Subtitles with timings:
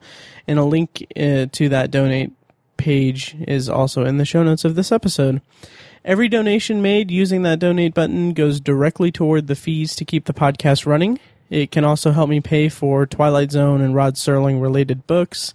[0.48, 2.32] and a link uh, to that donate
[2.76, 5.40] page is also in the show notes of this episode.
[6.04, 10.34] Every donation made using that donate button goes directly toward the fees to keep the
[10.34, 11.20] podcast running.
[11.52, 15.52] It can also help me pay for Twilight Zone and Rod Serling related books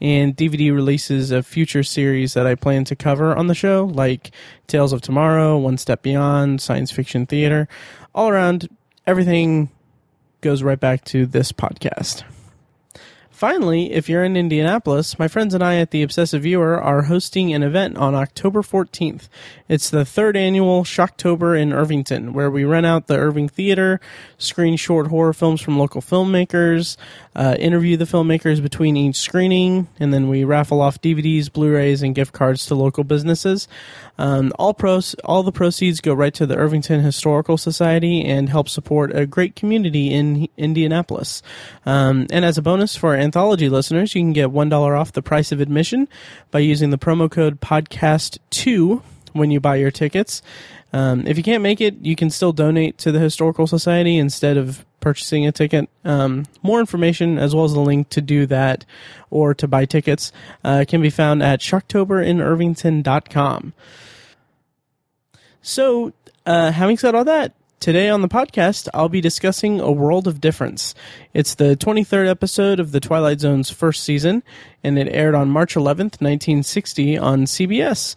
[0.00, 4.30] and DVD releases of future series that I plan to cover on the show, like
[4.68, 7.66] Tales of Tomorrow, One Step Beyond, Science Fiction Theater.
[8.14, 8.68] All around,
[9.08, 9.70] everything
[10.40, 12.22] goes right back to this podcast.
[13.40, 17.54] Finally, if you're in Indianapolis, my friends and I at the Obsessive Viewer are hosting
[17.54, 19.30] an event on October 14th.
[19.66, 23.98] It's the third annual Shocktober in Irvington, where we rent out the Irving Theater,
[24.36, 26.98] screen short horror films from local filmmakers,
[27.34, 32.14] uh, interview the filmmakers between each screening, and then we raffle off DVDs, Blu-rays, and
[32.14, 33.68] gift cards to local businesses.
[34.18, 38.68] Um, all pros, all the proceeds go right to the Irvington Historical Society and help
[38.68, 41.42] support a great community in Indianapolis.
[41.86, 45.22] Um, and as a bonus for anthology listeners, you can get one dollar off the
[45.22, 46.08] price of admission
[46.50, 49.04] by using the promo code podcast two
[49.34, 50.42] when you buy your tickets.
[50.92, 54.56] Um, if you can't make it, you can still donate to the Historical Society instead
[54.56, 55.88] of purchasing a ticket.
[56.04, 58.84] Um, more information, as well as the link to do that
[59.30, 60.32] or to buy tickets,
[60.64, 63.72] uh, can be found at shocktoberinirvington.com.
[65.62, 66.12] So,
[66.46, 70.38] uh, having said all that, today on the podcast, I'll be discussing A World of
[70.38, 70.94] Difference.
[71.32, 74.42] It's the 23rd episode of The Twilight Zone's first season,
[74.84, 78.16] and it aired on March 11th, 1960 on CBS.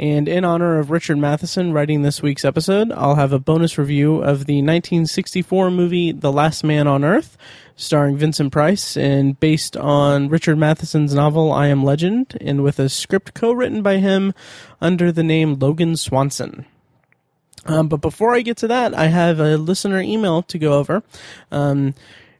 [0.00, 4.16] And in honor of Richard Matheson writing this week's episode, I'll have a bonus review
[4.16, 7.38] of the 1964 movie The Last Man on Earth,
[7.76, 12.88] starring Vincent Price and based on Richard Matheson's novel I Am Legend, and with a
[12.88, 14.34] script co written by him
[14.80, 16.66] under the name Logan Swanson.
[17.66, 21.02] Um, but before I get to that, I have a listener email to go over.
[21.50, 21.94] Um,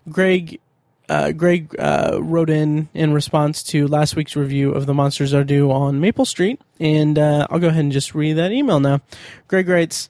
[0.09, 0.61] Greg
[1.09, 5.45] uh, Greg uh, wrote in in response to last week's review of The Monsters Are
[5.45, 9.01] Due on Maple Street, and uh, I'll go ahead and just read that email now.
[9.49, 10.09] Greg writes,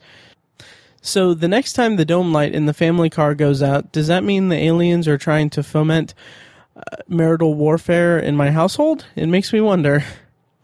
[1.01, 4.25] so the next time the dome light in the family car goes out, does that
[4.25, 6.15] mean the aliens are trying to foment
[6.77, 9.05] uh, marital warfare in my household?
[9.17, 10.05] It makes me wonder.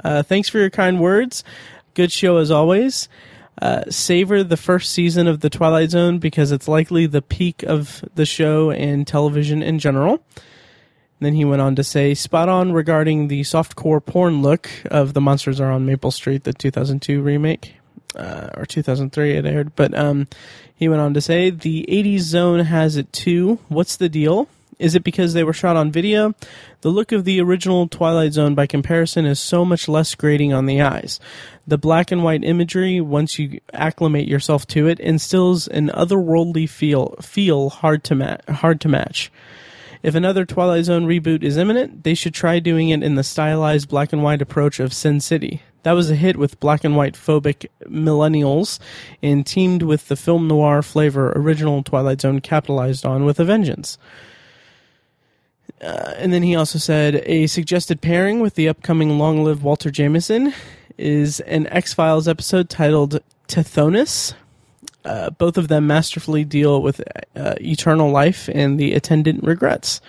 [0.02, 1.44] Uh, thanks for your kind words.
[1.92, 3.08] Good show as always.
[3.60, 8.02] Uh, savor the first season of The Twilight Zone because it's likely the peak of
[8.14, 10.22] the show and television in general.
[11.20, 15.20] Then he went on to say, spot on regarding the softcore porn look of The
[15.20, 17.74] Monsters Are on Maple Street, the 2002 remake.
[18.16, 19.76] Uh, or 2003 it aired.
[19.76, 20.26] But um,
[20.74, 23.58] he went on to say, the 80s zone has it too.
[23.68, 24.48] What's the deal?
[24.80, 26.34] Is it because they were shot on video?
[26.80, 30.64] The look of the original Twilight Zone, by comparison, is so much less grating on
[30.64, 31.20] the eyes.
[31.66, 37.14] The black and white imagery, once you acclimate yourself to it, instills an otherworldly feel,
[37.20, 39.30] feel hard to ma- hard to match.
[40.02, 43.90] If another Twilight Zone reboot is imminent, they should try doing it in the stylized
[43.90, 45.60] black and white approach of Sin City.
[45.82, 48.78] That was a hit with black and white phobic millennials
[49.22, 53.98] and teamed with the film noir flavor original Twilight Zone capitalized on with a vengeance.
[55.80, 59.90] Uh, and then he also said a suggested pairing with the upcoming Long Live Walter
[59.90, 60.52] Jameson
[60.98, 64.34] is an X Files episode titled Tithonus.
[65.04, 67.00] uh, both of them masterfully deal with
[67.36, 70.00] uh, eternal life and the attendant regrets.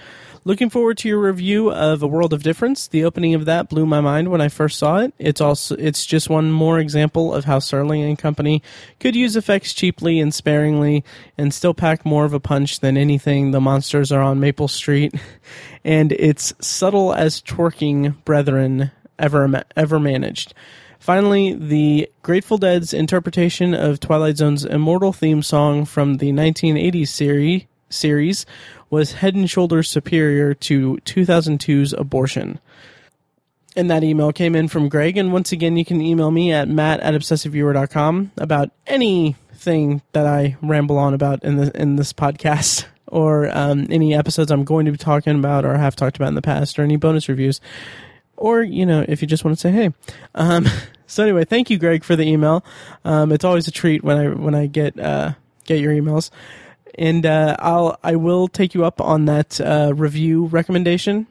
[0.44, 2.88] Looking forward to your review of A World of Difference.
[2.88, 5.14] The opening of that blew my mind when I first saw it.
[5.20, 8.64] It's also it's just one more example of how Serling and Company
[9.00, 11.04] could use effects cheaply and sparingly
[11.38, 15.14] and still pack more of a punch than anything the monsters are on Maple Street.
[15.84, 18.90] and it's subtle as twerking brethren
[19.20, 20.56] ever ever managed.
[20.98, 27.66] Finally, the Grateful Dead's interpretation of Twilight Zone's immortal theme song from the 1980s series
[27.92, 28.46] series
[28.92, 32.60] was head and shoulders superior to 2002's abortion.
[33.76, 35.18] And that email came in from Greg.
[35.18, 40.58] And once again, you can email me at matt at obsessiveviewer.com about anything that I
[40.62, 44.92] ramble on about in, the, in this podcast or um, any episodes I'm going to
[44.92, 47.62] be talking about or have talked about in the past or any bonus reviews.
[48.36, 49.94] Or, you know, if you just want to say hey.
[50.36, 50.68] Um,
[51.08, 52.66] so anyway, thank you, Greg, for the email.
[53.06, 55.34] Um, it's always a treat when I when I get uh,
[55.66, 56.30] get your emails
[56.96, 61.28] and uh, I'll I will take you up on that uh, review recommendation.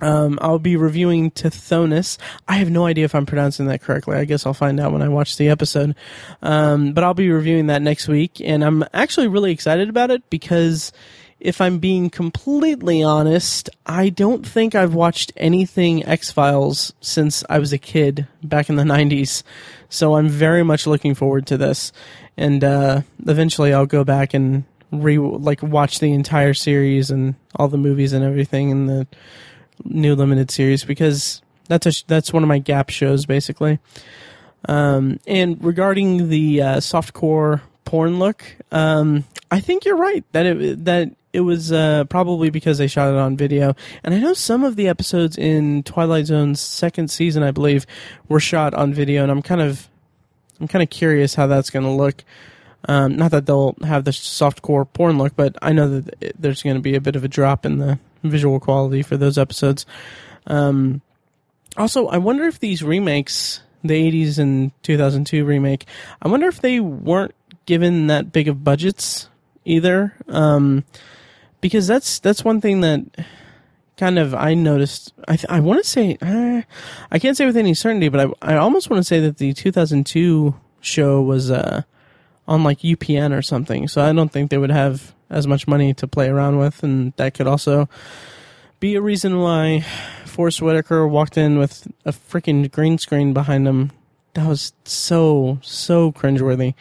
[0.00, 2.18] Um, I'll be reviewing Tithonus.
[2.46, 4.16] I have no idea if I'm pronouncing that correctly.
[4.16, 5.94] I guess I'll find out when I watch the episode.
[6.40, 10.28] Um, but I'll be reviewing that next week, and I'm actually really excited about it
[10.30, 10.92] because,
[11.40, 17.58] if I'm being completely honest, I don't think I've watched anything X Files since I
[17.58, 19.42] was a kid back in the '90s.
[19.88, 21.92] So I'm very much looking forward to this
[22.38, 27.68] and uh, eventually I'll go back and re like watch the entire series and all
[27.68, 29.06] the movies and everything in the
[29.84, 33.78] new limited series because that's a that's one of my gap shows basically.
[34.68, 40.84] Um, and regarding the uh, softcore porn look, um, I think you're right that it
[40.84, 43.74] that it was uh, probably because they shot it on video.
[44.02, 47.84] And I know some of the episodes in Twilight Zone's second season, I believe,
[48.28, 49.88] were shot on video, and I'm kind of
[50.60, 52.24] I'm kind of curious how that's going to look.
[52.88, 56.62] Um, not that they'll have the softcore porn look, but I know that it, there's
[56.62, 59.84] going to be a bit of a drop in the visual quality for those episodes.
[60.46, 61.02] Um,
[61.76, 65.86] also, I wonder if these remakes, the 80s and 2002 remake,
[66.22, 67.34] I wonder if they weren't
[67.66, 69.28] given that big of budgets
[69.64, 70.14] either.
[70.28, 70.84] Um,
[71.60, 73.02] because that's that's one thing that
[73.98, 75.12] kind of I noticed.
[75.26, 76.62] I th- I want to say uh,
[77.10, 79.52] I can't say with any certainty, but I I almost want to say that the
[79.52, 81.82] 2002 show was uh,
[82.46, 83.88] on like UPN or something.
[83.88, 87.12] So I don't think they would have as much money to play around with, and
[87.16, 87.88] that could also
[88.80, 89.84] be a reason why
[90.24, 93.90] Forest Whitaker walked in with a freaking green screen behind him.
[94.34, 96.74] That was so so cringeworthy.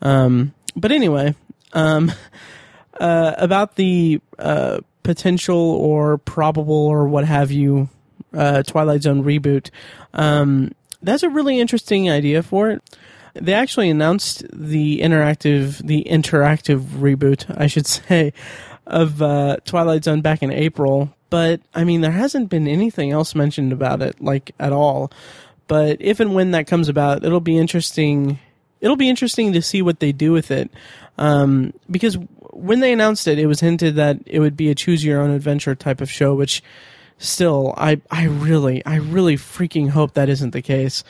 [0.00, 1.34] Um, but anyway,
[1.72, 2.12] um,
[3.00, 7.88] uh, about the uh, potential or probable or what have you
[8.34, 9.70] uh, Twilight Zone reboot.
[10.14, 10.72] Um,
[11.02, 12.98] that's a really interesting idea for it.
[13.34, 18.32] They actually announced the interactive the interactive reboot, I should say,
[18.86, 21.14] of uh, Twilight Zone back in April.
[21.30, 25.10] But I mean, there hasn't been anything else mentioned about it, like at all.
[25.66, 28.38] But if and when that comes about, it'll be interesting.
[28.82, 30.70] It'll be interesting to see what they do with it,
[31.16, 32.18] um, because
[32.52, 35.30] when they announced it, it was hinted that it would be a choose your own
[35.30, 36.62] adventure type of show, which
[37.16, 41.04] still, I, I really, I really freaking hope that isn't the case.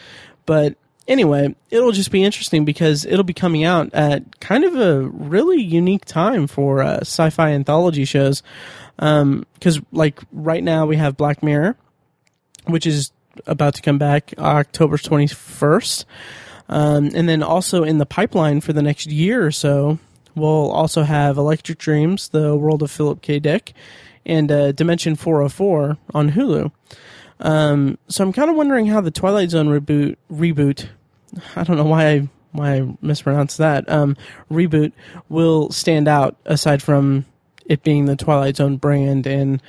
[0.46, 0.76] But
[1.08, 5.60] anyway, it'll just be interesting because it'll be coming out at kind of a really
[5.60, 8.42] unique time for uh, sci-fi anthology shows.
[8.96, 11.76] Because um, like right now we have Black Mirror,
[12.66, 13.10] which is
[13.46, 16.04] about to come back October twenty first,
[16.68, 19.98] um, and then also in the pipeline for the next year or so
[20.34, 23.38] We'll also have Electric Dreams, The World of Philip K.
[23.38, 23.72] Dick,
[24.24, 26.72] and uh, Dimension 404 on Hulu.
[27.40, 30.88] Um, so I'm kind of wondering how the Twilight Zone reboot reboot.
[31.56, 33.88] I don't know why I why I mispronounced that.
[33.90, 34.16] Um,
[34.50, 34.92] reboot
[35.28, 37.24] will stand out aside from
[37.66, 39.60] it being the Twilight Zone brand and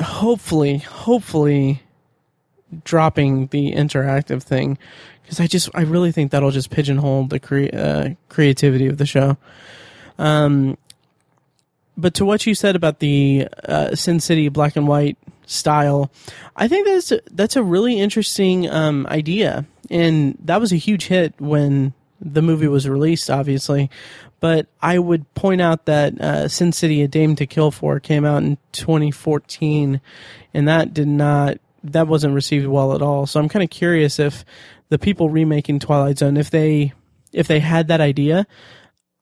[0.00, 1.82] hopefully, hopefully
[2.84, 4.78] dropping the interactive thing
[5.22, 9.06] because I just I really think that'll just pigeonhole the cre- uh, creativity of the
[9.06, 9.36] show.
[10.18, 10.78] Um,
[11.96, 16.10] but to what you said about the uh, Sin City black and white style,
[16.54, 21.06] I think that's a, that's a really interesting um, idea, and that was a huge
[21.06, 23.90] hit when the movie was released, obviously.
[24.38, 28.24] But I would point out that uh, Sin City: A Dame to Kill For came
[28.24, 30.00] out in 2014,
[30.54, 31.58] and that did not
[31.92, 33.26] that wasn't received well at all.
[33.26, 34.44] So I'm kind of curious if
[34.88, 36.92] the people remaking Twilight Zone, if they
[37.32, 38.46] if they had that idea,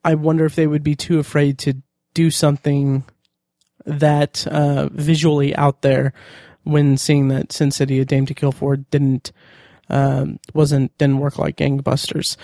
[0.04, 3.04] I wonder if they would be too afraid to do something
[3.86, 6.12] that uh, visually out there
[6.62, 9.32] when seeing that Sin City: A Dame to Kill For didn't
[9.88, 12.36] um, wasn't didn't work like gangbusters.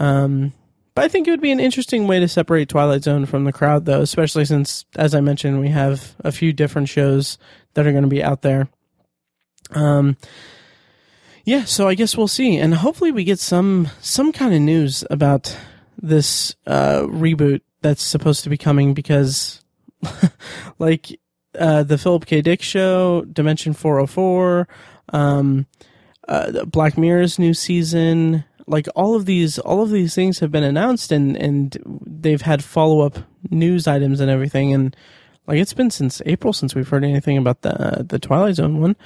[0.00, 0.52] Um,
[0.94, 3.52] But I think it would be an interesting way to separate Twilight Zone from the
[3.52, 7.38] crowd, though, especially since, as I mentioned, we have a few different shows
[7.74, 8.68] that are going to be out there.
[9.72, 10.16] Um,
[11.44, 15.04] yeah, so I guess we'll see, and hopefully we get some some kind of news
[15.10, 15.56] about
[16.00, 19.64] this uh, reboot that's supposed to be coming because,
[20.78, 21.18] like,
[21.58, 22.40] uh, the Philip K.
[22.40, 24.68] Dick show, Dimension 404,
[25.12, 25.66] um,
[26.28, 30.64] uh, Black Mirror's new season, like all of these, all of these things have been
[30.64, 33.18] announced and, and they've had follow up
[33.50, 34.74] news items and everything.
[34.74, 34.94] And
[35.46, 38.96] like it's been since April since we've heard anything about the, the Twilight Zone one.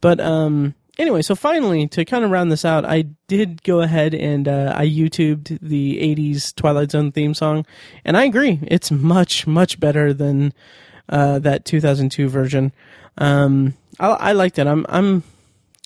[0.00, 4.14] But, um, anyway, so finally, to kind of round this out, I did go ahead
[4.14, 7.66] and uh, I YouTubed the 80s Twilight Zone theme song,
[8.04, 8.60] and I agree.
[8.62, 10.52] It's much, much better than
[11.08, 12.72] uh, that 2002 version.
[13.18, 14.66] Um, I, I liked it.
[14.66, 15.22] I'm, I'm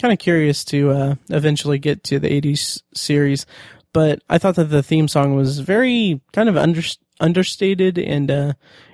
[0.00, 3.46] kind of curious to uh, eventually get to the 80s series,
[3.92, 6.82] but I thought that the theme song was very kind of under,
[7.20, 8.52] understated, and uh,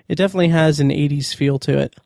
[0.09, 1.97] it definitely has an 80s feel to it.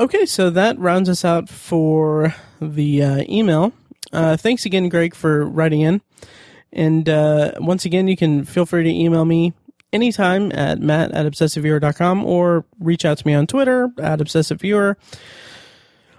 [0.00, 3.72] Okay, so that rounds us out for the uh, email.
[4.12, 6.00] Uh, thanks again, Greg, for writing in.
[6.72, 9.54] And uh, once again, you can feel free to email me
[9.92, 14.94] anytime at matt at obsessiveviewer.com or reach out to me on Twitter at obsessiveviewer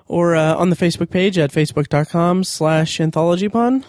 [0.07, 3.85] or uh, on the Facebook page at facebook.com slash anthologypod.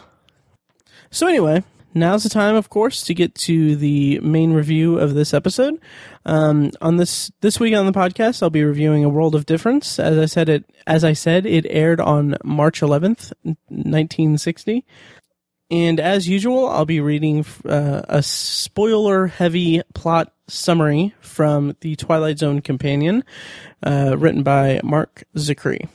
[1.11, 5.35] So anyway, now's the time, of course, to get to the main review of this
[5.35, 5.81] episode.
[6.25, 9.99] Um, on this this week on the podcast, I'll be reviewing A World of Difference.
[9.99, 14.85] As I said, it as I said, it aired on March 11th, 1960.
[15.71, 22.61] And as usual, I'll be reading uh, a spoiler-heavy plot summary from the Twilight Zone
[22.61, 23.23] Companion,
[23.85, 25.89] uh, written by Marc Zicree.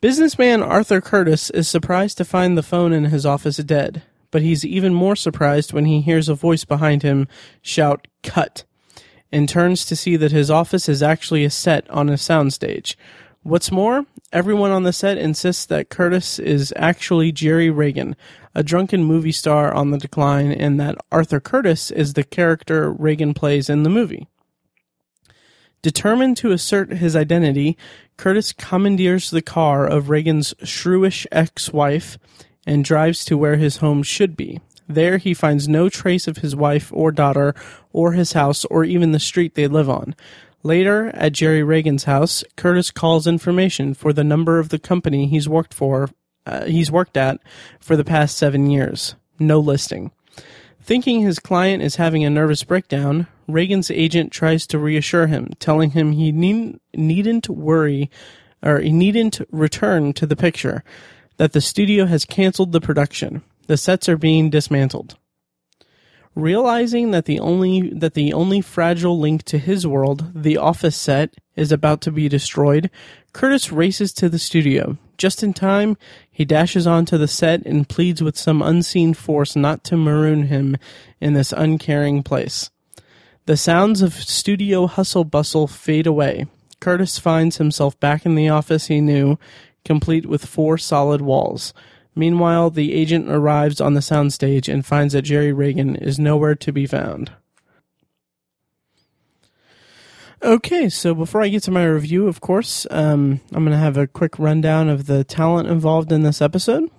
[0.00, 4.64] Businessman Arthur Curtis is surprised to find the phone in his office dead but he's
[4.64, 7.28] even more surprised when he hears a voice behind him
[7.60, 8.64] shout, Cut,
[9.30, 12.96] and turns to see that his office is actually a set on a soundstage.
[13.44, 18.16] What's more, everyone on the set insists that Curtis is actually Jerry Reagan,
[18.54, 23.34] a drunken movie star on the decline, and that Arthur Curtis is the character Reagan
[23.34, 24.28] plays in the movie.
[25.82, 27.76] Determined to assert his identity,
[28.16, 32.18] Curtis commandeers the car of Reagan's shrewish ex wife
[32.66, 34.60] and drives to where his home should be.
[34.88, 37.54] There he finds no trace of his wife or daughter
[37.92, 40.14] or his house or even the street they live on.
[40.62, 45.48] Later, at Jerry Reagan's house, Curtis calls information for the number of the company he's
[45.48, 46.10] worked for,
[46.46, 47.40] uh, he's worked at
[47.80, 49.16] for the past seven years.
[49.38, 50.12] No listing.
[50.80, 55.90] Thinking his client is having a nervous breakdown, Reagan's agent tries to reassure him, telling
[55.90, 58.10] him he need, needn't worry,
[58.62, 60.84] or he needn't return to the picture
[61.42, 63.42] that the studio has canceled the production.
[63.66, 65.16] The sets are being dismantled.
[66.36, 71.34] Realizing that the only that the only fragile link to his world, the office set,
[71.56, 72.92] is about to be destroyed,
[73.32, 74.98] Curtis races to the studio.
[75.18, 75.96] Just in time,
[76.30, 80.76] he dashes onto the set and pleads with some unseen force not to maroon him
[81.20, 82.70] in this uncaring place.
[83.46, 86.46] The sounds of studio hustle bustle fade away.
[86.78, 89.38] Curtis finds himself back in the office he knew,
[89.84, 91.72] complete with four solid walls.
[92.14, 96.72] Meanwhile, the agent arrives on the soundstage and finds that Jerry Reagan is nowhere to
[96.72, 97.32] be found.
[100.42, 103.96] Okay, so before I get to my review, of course, um, I'm going to have
[103.96, 106.90] a quick rundown of the talent involved in this episode.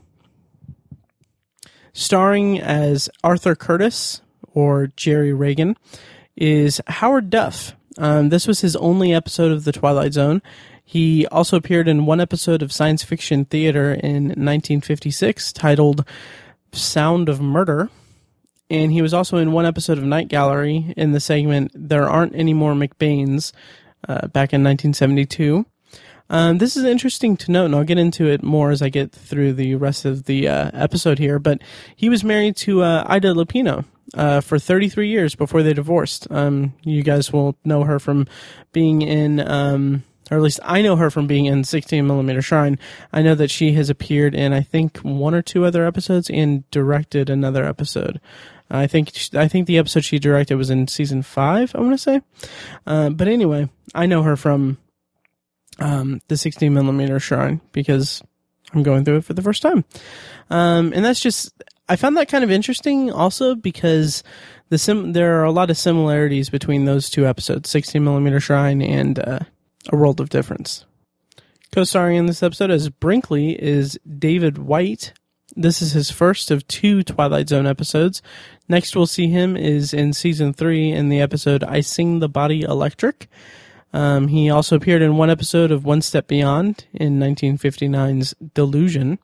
[1.92, 4.22] Starring as Arthur Curtis,
[4.54, 5.75] or Jerry Reagan,
[6.38, 7.75] is Howard Duff.
[7.98, 10.42] Um, this was his only episode of The Twilight Zone,
[10.84, 16.06] he also appeared in one episode of science fiction theater in 1956 titled
[16.72, 17.90] Sound of Murder.
[18.70, 22.36] And he was also in one episode of Night Gallery in the segment There Aren't
[22.36, 23.52] Any More MacBanes
[24.08, 25.66] uh, back in 1972.
[26.30, 29.12] Um, this is interesting to note, and I'll get into it more as I get
[29.12, 31.38] through the rest of the uh, episode here.
[31.38, 31.62] But
[31.96, 33.86] he was married to uh, Ida Lupino
[34.16, 36.28] uh, for 33 years before they divorced.
[36.32, 38.28] Um, you guys will know her from
[38.72, 42.80] being in um, or at least I know her from being in 16 millimeter Shrine.
[43.12, 46.70] I know that she has appeared in I think one or two other episodes and
[46.72, 48.20] directed another episode.
[48.70, 51.75] I think I think the episode she directed was in season five.
[51.75, 52.22] I want to say,
[52.88, 54.77] uh, but anyway, I know her from
[55.80, 58.24] um, the 16 millimeter Shrine because
[58.74, 59.86] I'm going through it for the first time,
[60.50, 61.53] um, and that's just
[61.88, 64.24] I found that kind of interesting also because
[64.70, 68.82] the sim there are a lot of similarities between those two episodes, 16 millimeter Shrine
[68.82, 69.39] and uh,
[69.92, 70.86] a World of Difference.
[71.72, 75.13] Co starring in this episode as Brinkley is David White,
[75.56, 78.22] This is his first of two Twilight Zone episodes.
[78.68, 82.62] Next we'll see him is in season three in the episode I Sing the Body
[82.62, 83.28] Electric.
[83.92, 89.20] Um, he also appeared in one episode of One Step Beyond in 1959's Delusion.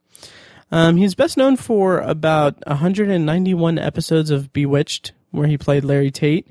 [0.71, 6.47] Um, he's best known for about 191 episodes of Bewitched, where he played Larry Tate.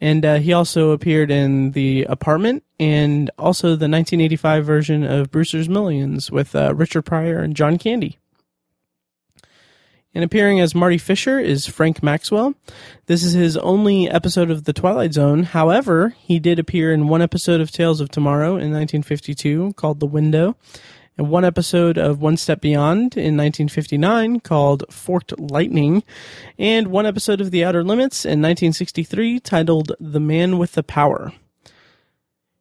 [0.00, 5.68] And uh, he also appeared in The Apartment and also the 1985 version of Brewster's
[5.68, 8.18] Millions with uh, Richard Pryor and John Candy.
[10.14, 12.54] And appearing as Marty Fisher is Frank Maxwell.
[13.06, 15.42] This is his only episode of The Twilight Zone.
[15.42, 20.06] However, he did appear in one episode of Tales of Tomorrow in 1952 called The
[20.06, 20.56] Window,
[21.18, 26.04] and one episode of One Step Beyond in 1959 called Forked Lightning,
[26.58, 31.32] and one episode of The Outer Limits in 1963 titled The Man with the Power.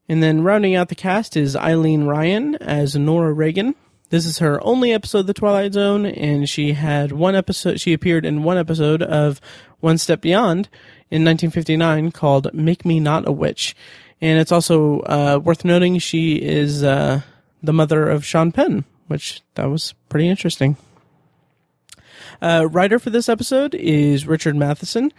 [0.10, 3.76] And then rounding out the cast is Eileen Ryan as Nora Reagan.
[4.10, 7.94] This is her only episode of The Twilight Zone, and she had one episode, she
[7.94, 9.40] appeared in one episode of
[9.82, 10.70] One Step Beyond
[11.12, 13.76] in 1959 called Make Me Not a Witch.
[14.20, 17.22] And it's also uh, worth noting she is uh,
[17.62, 20.78] the mother of Sean Penn, which that was pretty interesting.
[22.42, 25.12] Uh, writer for this episode is Richard Matheson,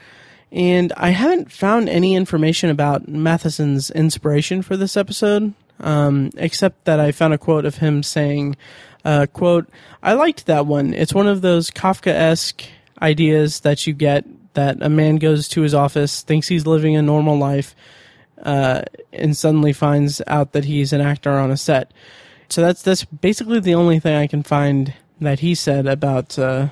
[0.53, 7.01] and I haven't found any information about Matheson's inspiration for this episode, um, except that
[7.01, 8.57] I found a quote of him saying,
[9.05, 9.69] uh, "quote
[10.03, 10.95] I liked that one.
[10.95, 12.63] It's one of those Kafka-esque
[13.03, 17.03] ideas that you get that a man goes to his office, thinks he's living a
[17.03, 17.75] normal life."
[18.41, 21.93] Uh, and suddenly finds out that he's an actor on a set.
[22.49, 26.69] So that's that's basically the only thing I can find that he said about uh,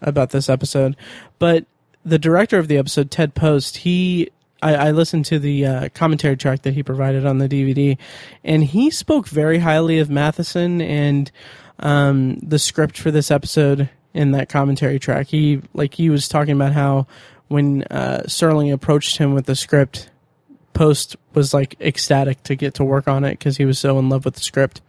[0.00, 0.96] about this episode.
[1.38, 1.66] But
[2.04, 4.30] the director of the episode, Ted Post, he
[4.62, 7.96] I, I listened to the uh, commentary track that he provided on the DVD,
[8.44, 11.30] and he spoke very highly of Matheson and
[11.78, 15.28] um, the script for this episode in that commentary track.
[15.28, 17.06] He like he was talking about how
[17.48, 20.10] when uh, Serling approached him with the script,
[20.78, 24.08] Post was like ecstatic to get to work on it because he was so in
[24.08, 24.80] love with the script.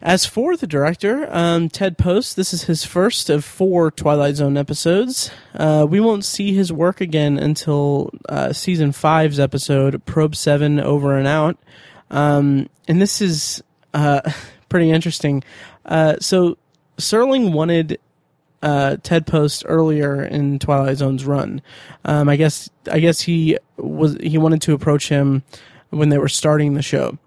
[0.00, 4.56] As for the director, um, Ted Post, this is his first of four Twilight Zone
[4.56, 5.30] episodes.
[5.54, 11.18] Uh, we won't see his work again until uh, season five's episode, Probe 7 Over
[11.18, 11.58] and Out.
[12.10, 14.22] Um, and this is uh,
[14.70, 15.44] pretty interesting.
[15.84, 16.56] Uh, so,
[16.96, 18.00] Serling wanted
[18.62, 21.62] uh, Ted Post earlier in Twilight Zone's run.
[22.04, 25.42] Um, I guess I guess he was he wanted to approach him
[25.90, 27.18] when they were starting the show,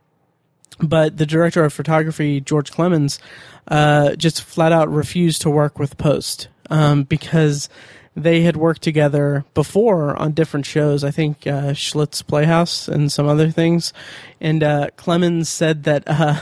[0.79, 3.19] but the director of photography George Clemens
[3.67, 7.69] uh, just flat out refused to work with Post um, because
[8.15, 11.03] they had worked together before on different shows.
[11.03, 13.91] I think uh, Schlitz Playhouse and some other things,
[14.39, 16.41] and uh, Clemens said that uh,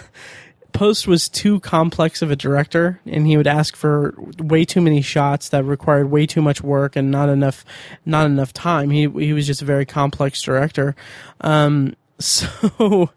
[0.73, 5.01] Post was too complex of a director, and he would ask for way too many
[5.01, 7.63] shots that required way too much work and not enough,
[8.05, 8.89] not enough time.
[8.89, 10.95] He he was just a very complex director.
[11.41, 13.09] Um, so,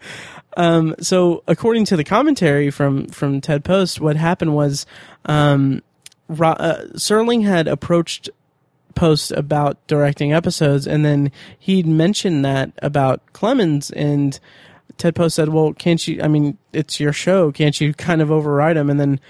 [0.56, 4.86] um, so according to the commentary from from Ted Post, what happened was,
[5.26, 5.82] um,
[6.28, 8.30] Ro- uh, Serling had approached
[8.94, 14.38] Post about directing episodes, and then he'd mentioned that about Clemens and.
[14.98, 16.20] Ted Post said, "Well, can't you?
[16.22, 17.52] I mean, it's your show.
[17.52, 19.20] Can't you kind of override him?" And then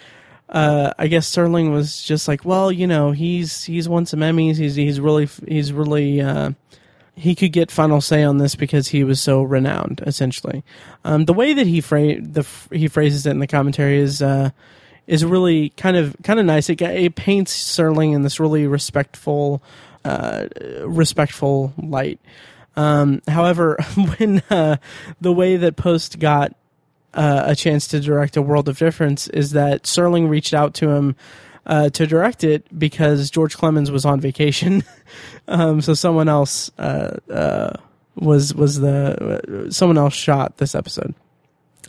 [0.48, 4.56] uh, I guess Serling was just like, "Well, you know, he's he's won some Emmys.
[4.56, 6.52] He's he's really he's really uh,
[7.16, 10.02] he could get final say on this because he was so renowned.
[10.06, 10.62] Essentially,
[11.04, 14.50] um, the way that he fra- the he phrases it in the commentary is." Uh,
[15.06, 16.70] is really kind of kind of nice.
[16.70, 19.62] It, it paints Serling in this really respectful,
[20.02, 20.46] uh,
[20.86, 22.20] respectful light.
[22.76, 23.78] Um, however,
[24.18, 24.76] when uh,
[25.20, 26.54] the way that Post got
[27.12, 30.90] uh, a chance to direct A World of Difference is that Serling reached out to
[30.90, 31.16] him
[31.66, 34.82] uh, to direct it because George Clemens was on vacation.
[35.48, 37.76] um, so someone else uh, uh,
[38.16, 41.14] was was the someone else shot this episode.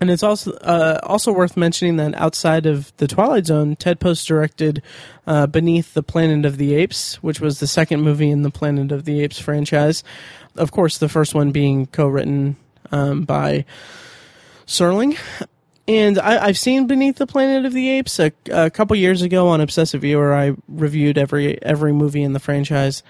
[0.01, 4.27] And it's also uh, also worth mentioning that outside of the Twilight Zone, Ted Post
[4.27, 4.81] directed
[5.25, 8.91] uh, Beneath the Planet of the Apes, which was the second movie in the Planet
[8.91, 10.03] of the Apes franchise.
[10.55, 12.57] Of course, the first one being co-written
[12.91, 13.65] um, by
[14.67, 15.17] Serling.
[15.87, 19.49] And I, have seen Beneath the Planet of the Apes a, a, couple years ago
[19.49, 20.33] on Obsessive Viewer.
[20.33, 23.03] I reviewed every every movie in the franchise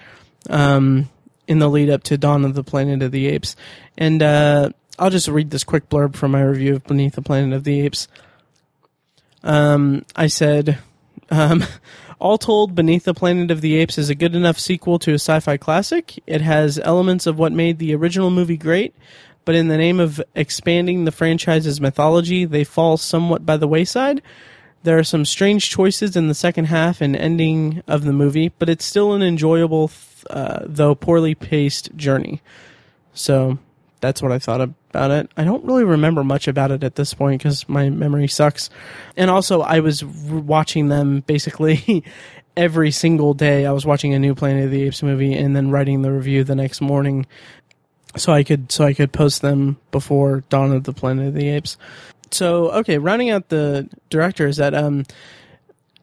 [0.50, 1.08] um,
[1.48, 3.56] in the lead up to Dawn of the Planet of the Apes,
[3.96, 7.52] and uh, I'll just read this quick blurb from my review of Beneath the Planet
[7.52, 8.08] of the Apes.
[9.42, 10.78] Um, I said,
[11.30, 11.64] um,
[12.18, 15.14] all told, Beneath the Planet of the Apes is a good enough sequel to a
[15.14, 16.22] sci-fi classic.
[16.26, 18.94] It has elements of what made the original movie great,
[19.44, 24.22] but in the name of expanding the franchise's mythology, they fall somewhat by the wayside.
[24.82, 28.70] There are some strange choices in the second half and ending of the movie, but
[28.70, 29.90] it's still an enjoyable,
[30.30, 32.40] uh, though poorly paced journey.
[33.12, 33.58] So
[34.00, 35.30] that's what I thought about it.
[35.36, 38.70] I don't really remember much about it at this point because my memory sucks.
[39.16, 42.02] And also, I was watching them basically
[42.56, 43.66] every single day.
[43.66, 46.44] I was watching a new Planet of the Apes movie and then writing the review
[46.44, 47.26] the next morning,
[48.16, 51.48] so I could so I could post them before Dawn of the Planet of the
[51.50, 51.76] Apes.
[52.30, 55.04] So okay, rounding out the directors that um.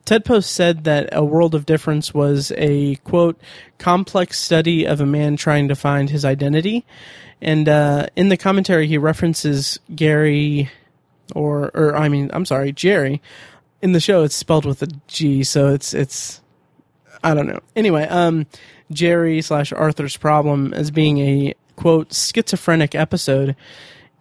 [0.05, 3.39] Ted Post said that A World of Difference was a quote
[3.77, 6.85] complex study of a man trying to find his identity.
[7.41, 10.69] And uh, in the commentary, he references Gary,
[11.35, 13.21] or or I mean, I'm sorry, Jerry.
[13.81, 16.41] In the show, it's spelled with a G, so it's it's
[17.23, 17.59] I don't know.
[17.75, 18.45] Anyway, um,
[18.91, 23.55] Jerry slash Arthur's problem as being a quote schizophrenic episode.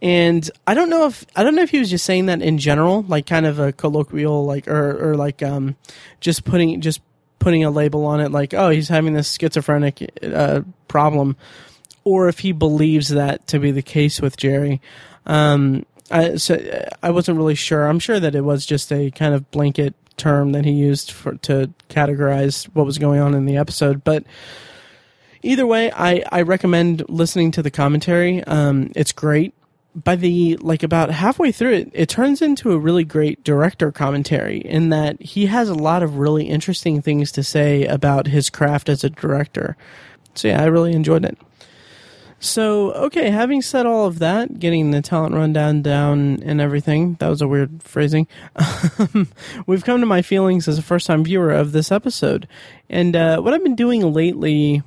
[0.00, 2.58] And I don't know if I don't know if he was just saying that in
[2.58, 5.76] general, like kind of a colloquial, like or or like um,
[6.20, 7.00] just putting just
[7.38, 11.36] putting a label on it, like oh he's having this schizophrenic uh, problem,
[12.04, 14.80] or if he believes that to be the case with Jerry.
[15.26, 16.58] Um, I, so
[17.02, 17.86] I wasn't really sure.
[17.86, 21.34] I'm sure that it was just a kind of blanket term that he used for
[21.36, 24.04] to categorize what was going on in the episode.
[24.04, 24.24] But
[25.42, 28.42] either way, I, I recommend listening to the commentary.
[28.44, 29.54] Um, it's great.
[29.94, 34.58] By the like about halfway through it, it turns into a really great director commentary
[34.58, 38.88] in that he has a lot of really interesting things to say about his craft
[38.88, 39.76] as a director.
[40.34, 41.36] So yeah, I really enjoyed it.
[42.42, 47.28] So, okay, having said all of that, getting the talent rundown down and everything, that
[47.28, 48.26] was a weird phrasing.
[49.66, 52.48] we've come to my feelings as a first time viewer of this episode.
[52.90, 54.82] And uh, what I've been doing lately,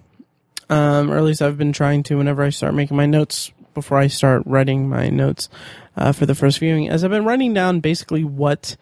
[0.69, 3.99] um, or at least I've been trying to whenever I start making my notes before
[3.99, 5.47] I start writing my notes
[5.95, 8.75] uh, for the first viewing, as I've been writing down basically what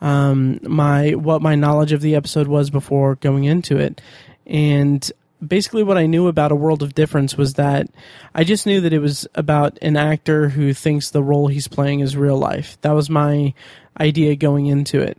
[0.00, 4.00] um, my what my knowledge of the episode was before going into it.
[4.46, 5.10] And
[5.46, 7.88] basically what I knew about A World of Difference was that
[8.34, 12.00] I just knew that it was about an actor who thinks the role he's playing
[12.00, 12.78] is real life.
[12.82, 13.54] That was my
[13.98, 15.18] idea going into it.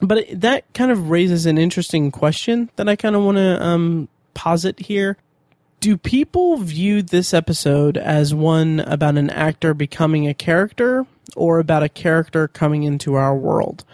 [0.00, 4.08] But that kind of raises an interesting question that I kind of want to um,
[4.34, 5.16] posit here.
[5.80, 11.82] Do people view this episode as one about an actor becoming a character or about
[11.82, 13.84] a character coming into our world?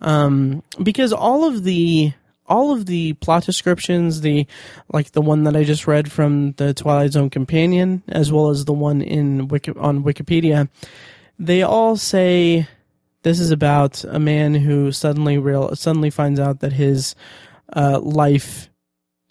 [0.00, 2.12] Um, because all of the
[2.46, 4.46] all of the plot descriptions, the
[4.92, 8.64] like the one that I just read from the Twilight Zone companion, as well as
[8.64, 10.68] the one in Wiki, on Wikipedia,
[11.38, 12.68] they all say
[13.22, 17.14] this is about a man who suddenly real suddenly finds out that his
[17.74, 18.70] uh, life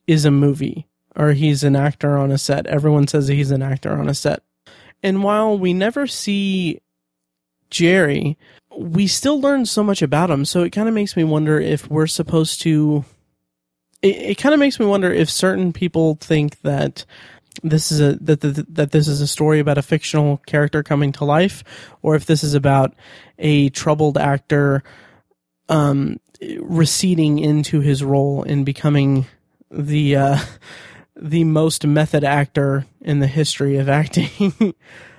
[0.07, 2.65] is a movie or he's an actor on a set.
[2.67, 4.43] Everyone says he's an actor on a set.
[5.03, 6.79] And while we never see
[7.69, 8.37] Jerry,
[8.77, 10.45] we still learn so much about him.
[10.45, 13.05] So it kind of makes me wonder if we're supposed to.
[14.01, 17.05] It, it kind of makes me wonder if certain people think that
[17.63, 21.11] this is a that, that that this is a story about a fictional character coming
[21.13, 21.63] to life,
[22.01, 22.93] or if this is about
[23.37, 24.83] a troubled actor
[25.69, 26.19] um,
[26.59, 29.25] receding into his role and becoming
[29.69, 30.39] the uh,
[31.15, 34.73] the most method actor in the history of acting.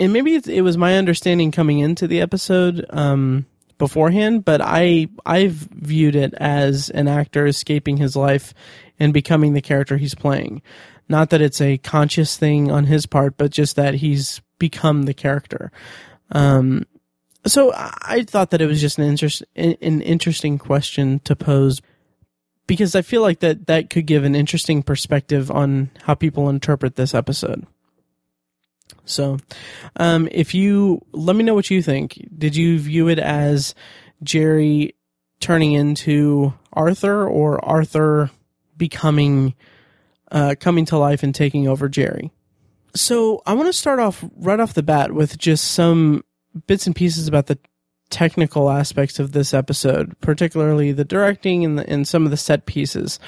[0.00, 3.46] and maybe it was my understanding coming into the episode um,
[3.78, 8.54] beforehand, but I I've viewed it as an actor escaping his life
[9.00, 10.62] and becoming the character he's playing.
[11.08, 15.14] Not that it's a conscious thing on his part, but just that he's become the
[15.14, 15.72] character.
[16.30, 16.84] Um,
[17.46, 21.80] so I thought that it was just an interest an interesting question to pose
[22.66, 26.96] because I feel like that that could give an interesting perspective on how people interpret
[26.96, 27.66] this episode.
[29.04, 29.38] So,
[29.96, 32.28] um, if you let me know what you think.
[32.36, 33.74] Did you view it as
[34.22, 34.94] Jerry
[35.40, 38.30] turning into Arthur or Arthur
[38.76, 39.54] becoming
[40.30, 42.30] uh, coming to life and taking over Jerry?
[42.94, 46.24] So, I want to start off right off the bat with just some
[46.66, 47.58] bits and pieces about the
[48.10, 52.66] technical aspects of this episode, particularly the directing and, the, and some of the set
[52.66, 53.20] pieces.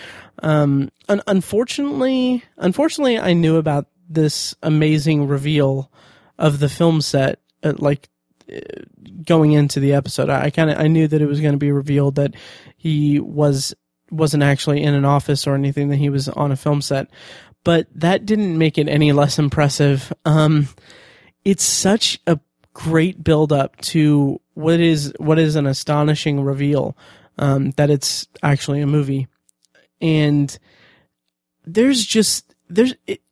[0.42, 5.90] Um, un- unfortunately, unfortunately, I knew about this amazing reveal
[6.38, 8.08] of the film set, uh, like
[8.52, 8.58] uh,
[9.24, 10.28] going into the episode.
[10.28, 12.34] I, I kind of I knew that it was going to be revealed that
[12.76, 13.74] he was
[14.10, 17.08] wasn't actually in an office or anything that he was on a film set,
[17.62, 20.12] but that didn't make it any less impressive.
[20.24, 20.68] Um,
[21.44, 22.40] it's such a
[22.72, 26.96] great build up to what is what is an astonishing reveal
[27.38, 29.28] um, that it's actually a movie,
[30.00, 30.58] and
[31.64, 33.22] there's just there's it,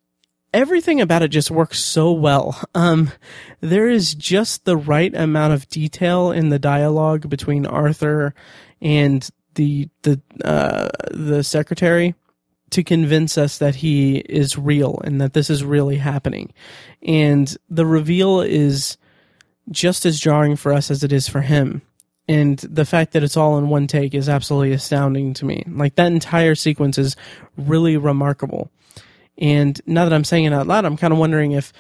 [0.58, 2.60] everything about it just works so well.
[2.74, 3.12] Um,
[3.60, 8.34] there is just the right amount of detail in the dialogue between Arthur
[8.82, 12.16] and the the uh, the secretary
[12.70, 16.52] to convince us that he is real and that this is really happening.
[17.02, 18.98] And the reveal is
[19.70, 21.82] just as jarring for us as it is for him.
[22.26, 25.64] And the fact that it's all in one take is absolutely astounding to me.
[25.66, 27.16] Like that entire sequence is
[27.56, 28.70] really remarkable.
[29.38, 31.72] And now that I'm saying it out loud, I'm kind of wondering if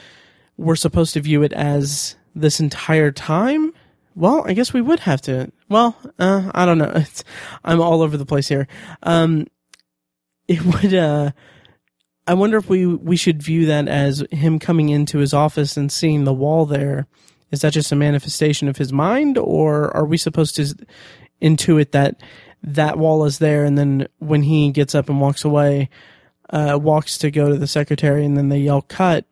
[0.56, 3.72] we're supposed to view it as this entire time.
[4.14, 5.52] Well, I guess we would have to.
[5.68, 6.92] Well, uh, I don't know.
[6.96, 7.24] It's,
[7.64, 8.68] I'm all over the place here.
[9.02, 9.46] Um,
[10.46, 11.32] it would, uh,
[12.26, 15.90] I wonder if we, we should view that as him coming into his office and
[15.90, 17.06] seeing the wall there.
[17.50, 20.74] Is that just a manifestation of his mind or are we supposed to
[21.40, 22.20] intuit that
[22.62, 25.88] that wall is there and then when he gets up and walks away,
[26.50, 29.24] uh, walks to go to the secretary and then they yell cut,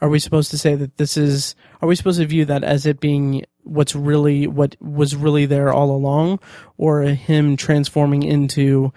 [0.00, 2.86] are we supposed to say that this is, are we supposed to view that as
[2.86, 6.40] it being what's really, what was really there all along
[6.78, 8.92] or him transforming into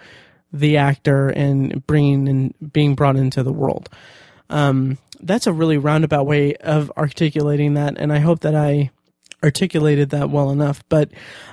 [0.52, 3.88] the actor and bringing and being brought into the world?
[4.48, 7.98] Um, that's a really roundabout way of articulating that.
[7.98, 8.90] And I hope that I
[9.42, 10.82] articulated that well enough.
[10.88, 11.10] But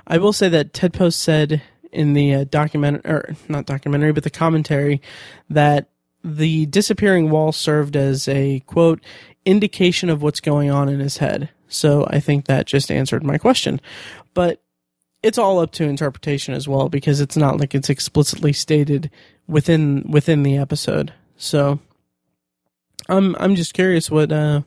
[0.08, 2.45] I will say that Ted Post said in the uh,
[3.04, 5.02] or not documentary, but the commentary
[5.50, 5.89] that
[6.23, 9.01] the disappearing wall served as a quote
[9.45, 11.49] indication of what's going on in his head.
[11.67, 13.81] So I think that just answered my question.
[14.34, 14.62] But
[15.23, 19.10] it's all up to interpretation as well because it's not like it's explicitly stated
[19.47, 21.13] within within the episode.
[21.38, 21.79] So
[23.10, 24.62] I'm I'm just curious what uh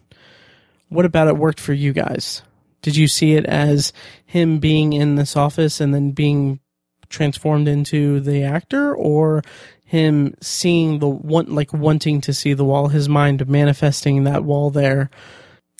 [0.88, 2.42] what about it worked for you guys?
[2.82, 3.92] Did you see it as
[4.26, 6.60] him being in this office and then being
[7.08, 9.42] transformed into the actor or
[9.84, 14.70] him seeing the one like wanting to see the wall his mind manifesting that wall
[14.70, 15.10] there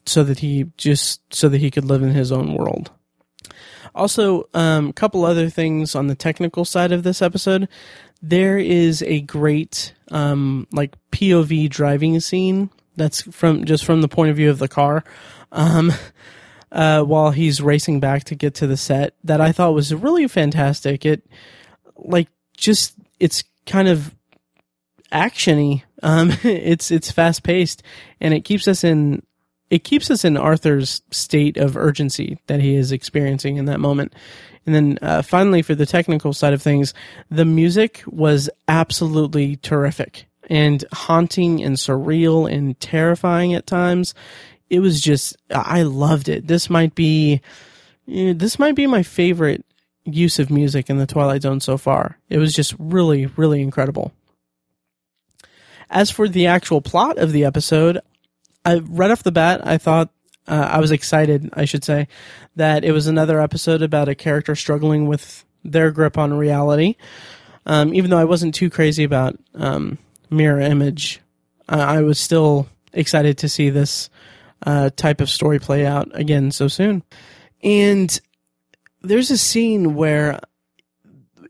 [0.07, 2.91] so that he just so that he could live in his own world.
[3.95, 7.69] Also a um, couple other things on the technical side of this episode.
[8.21, 14.31] There is a great um, like pov driving scene that's from just from the point
[14.31, 15.05] of view of the car
[15.53, 15.93] um,
[16.73, 20.29] uh, while he's racing back to get to the set that i thought was really
[20.29, 21.07] fantastic.
[21.07, 21.25] It
[21.97, 24.15] like just it's kind of
[25.13, 25.83] actiony.
[26.03, 27.83] Um, it's it's fast paced,
[28.21, 29.23] and it keeps us in
[29.71, 34.15] it keeps us in Arthur's state of urgency that he is experiencing in that moment.
[34.67, 36.95] And then uh, finally, for the technical side of things,
[37.31, 44.15] the music was absolutely terrific and haunting and surreal and terrifying at times.
[44.71, 46.47] It was just I loved it.
[46.47, 47.41] This might be
[48.07, 49.65] this might be my favorite
[50.05, 52.19] use of music in the Twilight Zone so far.
[52.29, 54.13] It was just really, really incredible.
[55.91, 58.01] As for the actual plot of the episode,
[58.65, 60.11] I right off the bat, I thought
[60.47, 62.09] uh, I was excited, I should say,
[62.57, 66.97] that it was another episode about a character struggling with their grip on reality.
[67.67, 69.99] Um, even though I wasn't too crazy about um,
[70.31, 71.21] mirror image,
[71.69, 74.11] I was still excited to see this
[74.67, 77.03] uh, type of story play out again so soon.
[77.63, 78.21] And
[79.05, 80.41] there's a scene where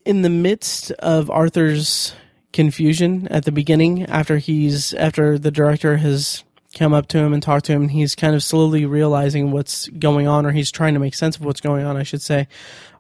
[0.05, 2.15] in the midst of Arthur's
[2.53, 7.43] confusion at the beginning after he's after the director has come up to him and
[7.43, 10.95] talked to him and he's kind of slowly realizing what's going on or he's trying
[10.95, 12.49] to make sense of what's going on I should say.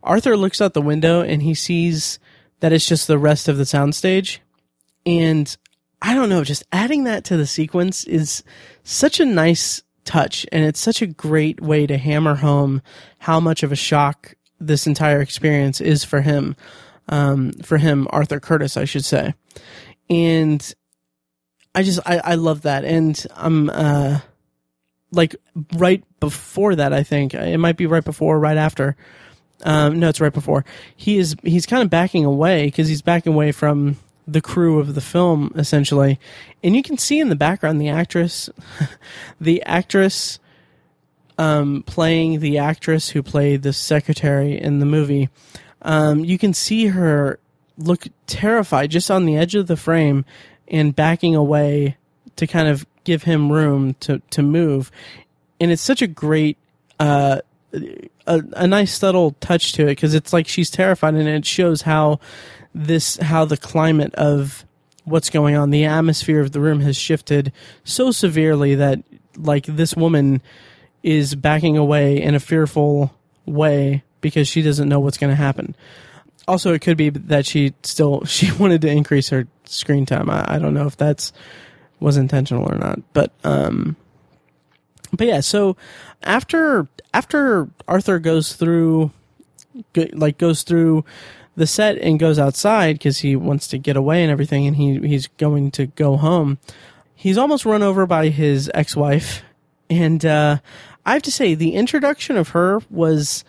[0.02, 2.18] Arthur looks out the window and he sees
[2.60, 4.38] that it's just the rest of the soundstage.
[5.04, 5.54] And
[6.00, 8.42] I don't know just adding that to the sequence is
[8.82, 12.82] such a nice touch and it's such a great way to hammer home
[13.18, 14.34] how much of a shock
[14.66, 16.56] this entire experience is for him,
[17.08, 19.34] um, for him, Arthur Curtis, I should say.
[20.10, 20.74] And
[21.74, 22.84] I just, I, I love that.
[22.84, 24.20] And I'm, uh,
[25.10, 25.36] like
[25.74, 28.96] right before that, I think it might be right before, right after.
[29.64, 30.64] Um, no, it's right before.
[30.96, 33.96] He is, he's kind of backing away because he's backing away from
[34.26, 36.18] the crew of the film essentially.
[36.62, 38.50] And you can see in the background the actress,
[39.40, 40.38] the actress
[41.38, 45.28] um, playing the actress who played the secretary in the movie,
[45.82, 47.38] um, you can see her
[47.76, 50.24] look terrified just on the edge of the frame
[50.68, 51.96] and backing away
[52.36, 54.90] to kind of give him room to, to move.
[55.60, 56.56] And it's such a great,
[56.98, 57.40] uh,
[57.72, 61.82] a, a nice subtle touch to it because it's like she's terrified and it shows
[61.82, 62.20] how
[62.74, 64.64] this, how the climate of
[65.04, 67.52] what's going on, the atmosphere of the room has shifted
[67.84, 69.00] so severely that
[69.36, 70.40] like this woman,
[71.04, 73.14] is backing away in a fearful
[73.46, 75.76] way because she doesn't know what's going to happen.
[76.48, 80.28] Also, it could be that she still she wanted to increase her screen time.
[80.28, 81.32] I, I don't know if that's
[82.00, 83.00] was intentional or not.
[83.12, 83.96] But um,
[85.12, 85.40] but yeah.
[85.40, 85.76] So
[86.22, 89.12] after after Arthur goes through,
[89.94, 91.04] like goes through
[91.56, 94.98] the set and goes outside because he wants to get away and everything, and he
[95.00, 96.58] he's going to go home.
[97.14, 99.42] He's almost run over by his ex wife,
[99.90, 100.58] and uh,
[101.06, 103.44] I have to say the introduction of her was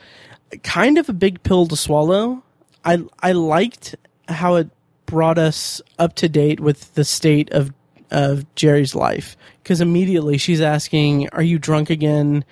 [0.63, 2.43] kind of a big pill to swallow.
[2.83, 3.95] I I liked
[4.27, 4.69] how it
[5.05, 7.73] brought us up to date with the state of
[8.11, 12.45] of Jerry's life because immediately she's asking, "Are you drunk again?"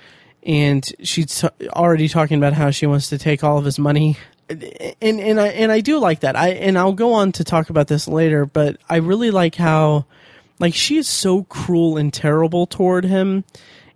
[0.46, 4.17] And she's already talking about how she wants to take all of his money.
[4.50, 6.36] And and I and I do like that.
[6.36, 10.06] I and I'll go on to talk about this later, but I really like how
[10.63, 13.43] like she is so cruel and terrible toward him,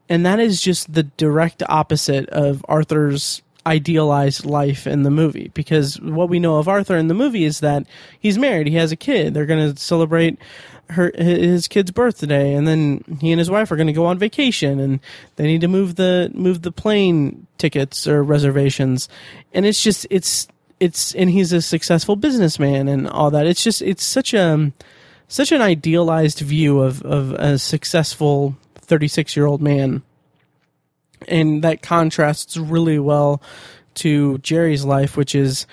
[0.10, 5.98] and that is just the direct opposite of Arthur's idealized life in the movie because
[6.02, 7.88] what we know of Arthur in the movie is that
[8.20, 10.40] he's married, he has a kid, they're going to celebrate
[10.90, 14.18] her his kid's birthday and then he and his wife are going to go on
[14.18, 15.00] vacation and
[15.38, 19.10] they need to move the move the plane tickets or reservations
[19.54, 20.48] and it's just it's
[20.80, 23.48] it's and he's a successful businessman and all that.
[23.48, 24.72] It's just it's such a
[25.28, 30.04] such an idealized view of of a successful 36 year old man
[31.28, 33.42] and that contrasts really well
[33.96, 35.66] to Jerry's life, which is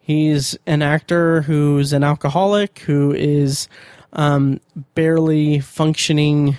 [0.00, 3.68] he's an actor who's an alcoholic who is
[4.12, 4.60] um,
[4.94, 6.56] barely functioning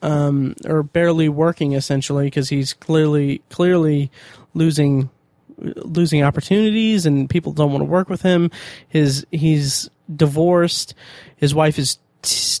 [0.00, 4.10] um, or barely working essentially because he's clearly clearly
[4.54, 5.10] losing
[5.58, 8.50] losing opportunities and people don't want to work with him.
[8.88, 10.94] His he's divorced.
[11.36, 12.60] His wife is t-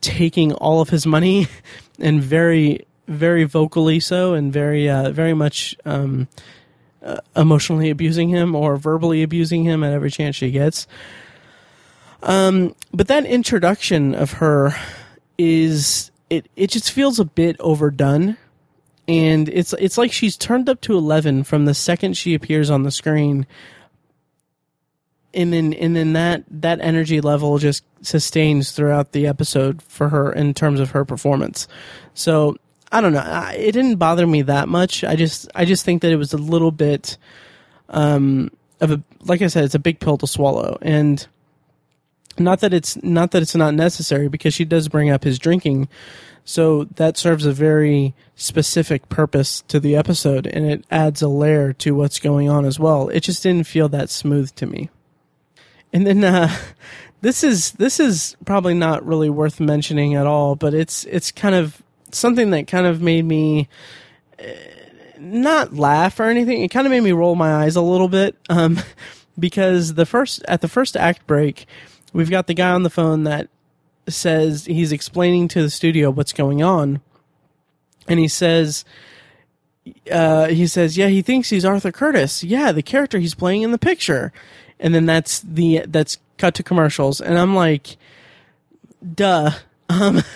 [0.00, 1.48] taking all of his money
[1.98, 6.28] and very very vocally so and very uh, very much um,
[7.02, 10.86] uh, emotionally abusing him or verbally abusing him at every chance she gets.
[12.22, 14.74] Um, but that introduction of her
[15.38, 18.36] is it it just feels a bit overdone
[19.08, 22.82] and it's it's like she's turned up to 11 from the second she appears on
[22.82, 23.46] the screen
[25.34, 30.32] and then and then that that energy level just sustains throughout the episode for her
[30.32, 31.68] in terms of her performance
[32.14, 32.56] so
[32.92, 33.50] I don't know.
[33.54, 35.04] It didn't bother me that much.
[35.04, 37.16] I just I just think that it was a little bit
[37.88, 40.76] um of a like I said, it's a big pill to swallow.
[40.82, 41.26] And
[42.38, 45.88] not that it's not that it's not necessary because she does bring up his drinking.
[46.44, 51.72] So that serves a very specific purpose to the episode and it adds a layer
[51.74, 53.08] to what's going on as well.
[53.10, 54.90] It just didn't feel that smooth to me.
[55.92, 56.54] And then uh
[57.20, 61.54] this is this is probably not really worth mentioning at all, but it's it's kind
[61.54, 63.68] of something that kind of made me
[64.38, 64.44] uh,
[65.18, 66.62] not laugh or anything.
[66.62, 68.80] It kind of made me roll my eyes a little bit um,
[69.38, 71.66] because the first at the first act break,
[72.12, 73.48] we've got the guy on the phone that
[74.08, 77.00] says he's explaining to the studio what's going on,
[78.08, 78.84] and he says.
[80.12, 82.44] Uh, he says, "Yeah, he thinks he's Arthur Curtis.
[82.44, 84.30] Yeah, the character he's playing in the picture."
[84.80, 87.96] And then that's the that's cut to commercials, and I'm like,
[89.14, 89.52] "Duh."
[89.88, 90.22] Um,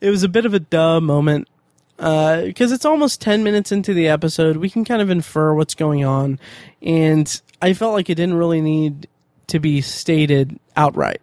[0.00, 1.48] it was a bit of a duh moment
[1.96, 4.56] because uh, it's almost 10 minutes into the episode.
[4.56, 6.38] We can kind of infer what's going on,
[6.80, 9.08] and I felt like it didn't really need
[9.48, 11.20] to be stated outright.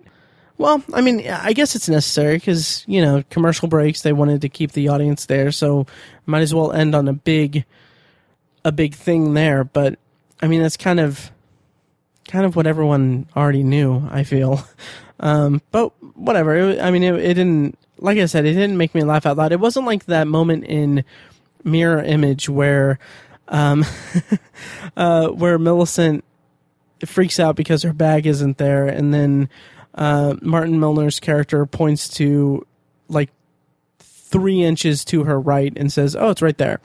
[0.58, 4.50] Well, I mean, I guess it's necessary because, you know, commercial breaks, they wanted to
[4.50, 5.88] keep the audience there, so
[6.26, 7.66] might as well end on a big
[8.66, 9.98] a big thing there, but
[10.42, 11.32] I mean, that's kind of
[12.30, 14.66] kind of what everyone already knew, I feel.
[15.22, 16.56] Um, but whatever.
[16.56, 17.78] It, I mean, it, it, didn't.
[17.98, 19.52] Like I said, it didn't make me laugh out loud.
[19.52, 21.04] It wasn't like that moment in
[21.66, 23.00] Mirror Image where,
[23.50, 23.84] um,
[24.96, 26.24] uh, where Millicent
[27.06, 29.50] freaks out because her bag isn't there, and then
[29.94, 32.66] uh, Martin Milner's character points to
[33.10, 33.30] like
[34.00, 36.80] three inches to her right and says, "Oh, it's right there."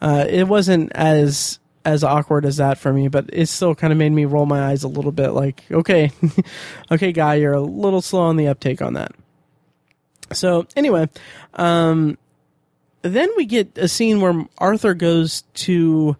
[0.00, 3.98] Uh, it wasn't as as awkward as that for me, but it still kind of
[3.98, 6.10] made me roll my eyes a little bit like, okay,
[6.90, 9.12] okay, guy, you're a little slow on the uptake on that.
[10.32, 11.08] So anyway,
[11.54, 12.18] um,
[13.02, 16.16] then we get a scene where Arthur goes to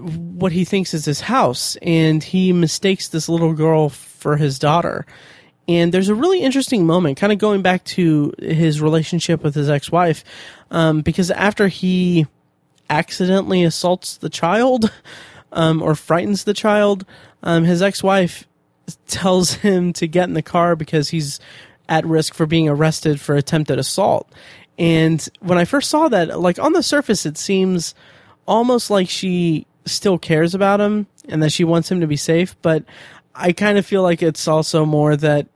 [0.00, 5.04] what he thinks is his house and he mistakes this little girl for his daughter.
[5.68, 9.68] And there's a really interesting moment, kind of going back to his relationship with his
[9.68, 10.24] ex-wife,
[10.70, 12.26] um, because after he
[12.92, 14.92] accidentally assaults the child
[15.52, 17.04] um, or frightens the child,
[17.42, 18.46] um, his ex wife
[19.06, 21.40] tells him to get in the car because he's
[21.88, 24.30] at risk for being arrested for attempted assault.
[24.78, 27.94] And when I first saw that, like on the surface, it seems
[28.46, 32.56] almost like she still cares about him and that she wants him to be safe.
[32.62, 32.84] But
[33.34, 35.46] I kind of feel like it's also more that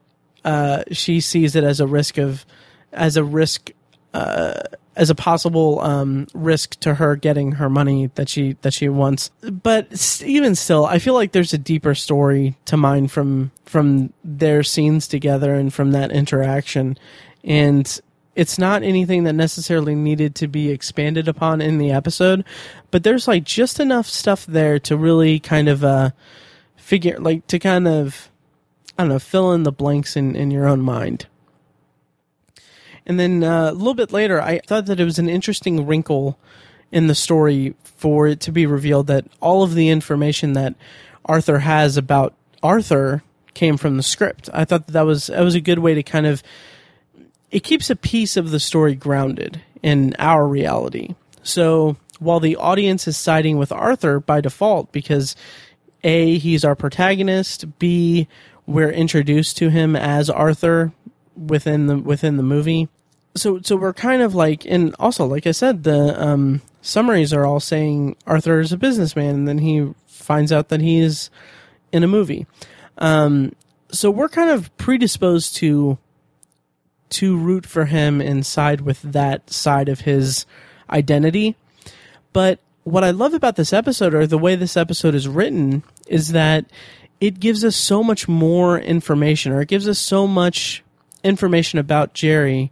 [0.45, 2.47] uh, she sees it as a risk of
[2.93, 3.73] as a risk
[4.15, 4.63] uh,
[4.97, 9.31] as a possible um, risk to her getting her money that she that she wants.
[9.41, 14.63] But even still, I feel like there's a deeper story to mine from from their
[14.63, 16.99] scenes together and from that interaction,
[17.45, 18.01] and
[18.35, 22.45] it's not anything that necessarily needed to be expanded upon in the episode,
[22.91, 26.11] but there's like just enough stuff there to really kind of uh,
[26.77, 28.31] figure like to kind of
[28.99, 31.27] I don't know fill in the blanks in in your own mind.
[33.07, 36.39] And then uh, a little bit later, I thought that it was an interesting wrinkle
[36.91, 40.75] in the story for it to be revealed that all of the information that
[41.25, 43.23] Arthur has about Arthur
[43.55, 44.51] came from the script.
[44.53, 46.43] I thought that, that was that was a good way to kind of
[47.51, 51.15] it keeps a piece of the story grounded in our reality.
[51.43, 55.37] So while the audience is siding with Arthur by default because
[56.05, 58.29] A, he's our protagonist, B,
[58.67, 60.93] we're introduced to him as Arthur
[61.37, 62.89] within the within the movie.
[63.37, 67.47] So so we're kind of like and also like I said, the um, summaries are
[67.47, 71.31] all saying Arthur is a businessman and then he finds out that he's
[71.93, 72.47] in a movie.
[72.99, 73.55] Um,
[73.91, 75.99] so we're kind of predisposed to
[77.09, 80.47] to root for him and side with that side of his
[80.91, 81.57] identity.
[82.33, 86.33] But what I love about this episode, or the way this episode is written, is
[86.33, 86.67] that
[87.21, 90.83] it gives us so much more information, or it gives us so much
[91.25, 92.71] information about Jerry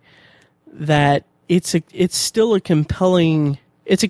[0.74, 4.08] that it's a it's still a compelling it's a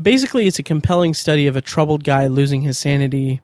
[0.00, 3.40] basically it's a compelling study of a troubled guy losing his sanity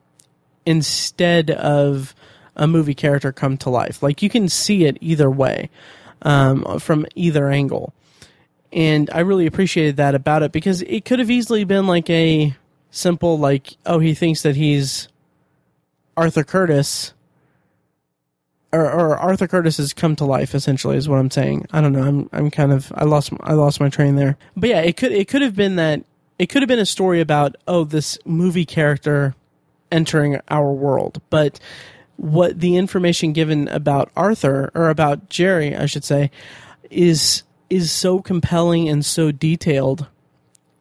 [0.65, 2.15] instead of
[2.55, 4.03] a movie character come to life.
[4.03, 5.69] Like you can see it either way
[6.21, 7.93] um, from either angle.
[8.71, 12.55] And I really appreciated that about it because it could have easily been like a
[12.89, 15.09] simple, like, oh, he thinks that he's
[16.15, 17.13] Arthur Curtis.
[18.73, 20.55] Or, or Arthur Curtis has come to life.
[20.55, 21.67] Essentially, is what I'm saying.
[21.71, 22.03] I don't know.
[22.03, 24.37] I'm I'm kind of I lost I lost my train there.
[24.55, 26.05] But yeah, it could it could have been that
[26.39, 29.35] it could have been a story about oh this movie character
[29.91, 31.59] entering our world, but
[32.15, 36.31] what the information given about Arthur or about Jerry, I should say,
[36.89, 40.07] is is so compelling and so detailed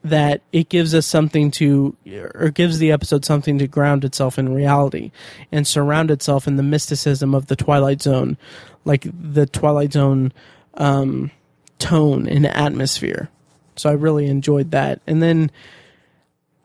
[0.03, 1.96] that it gives us something to
[2.34, 5.11] or gives the episode something to ground itself in reality
[5.53, 8.38] and surround itself in the mysticism of the Twilight Zone,
[8.84, 10.32] like the Twilight Zone
[10.74, 11.30] um,
[11.78, 13.28] tone and atmosphere.
[13.76, 15.01] So I really enjoyed that.
[15.07, 15.51] And then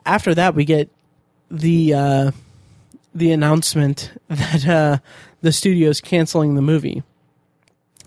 [0.04, 0.90] after that, we get
[1.50, 2.30] the uh,
[3.14, 4.98] the announcement that uh,
[5.42, 7.02] the studio is canceling the movie.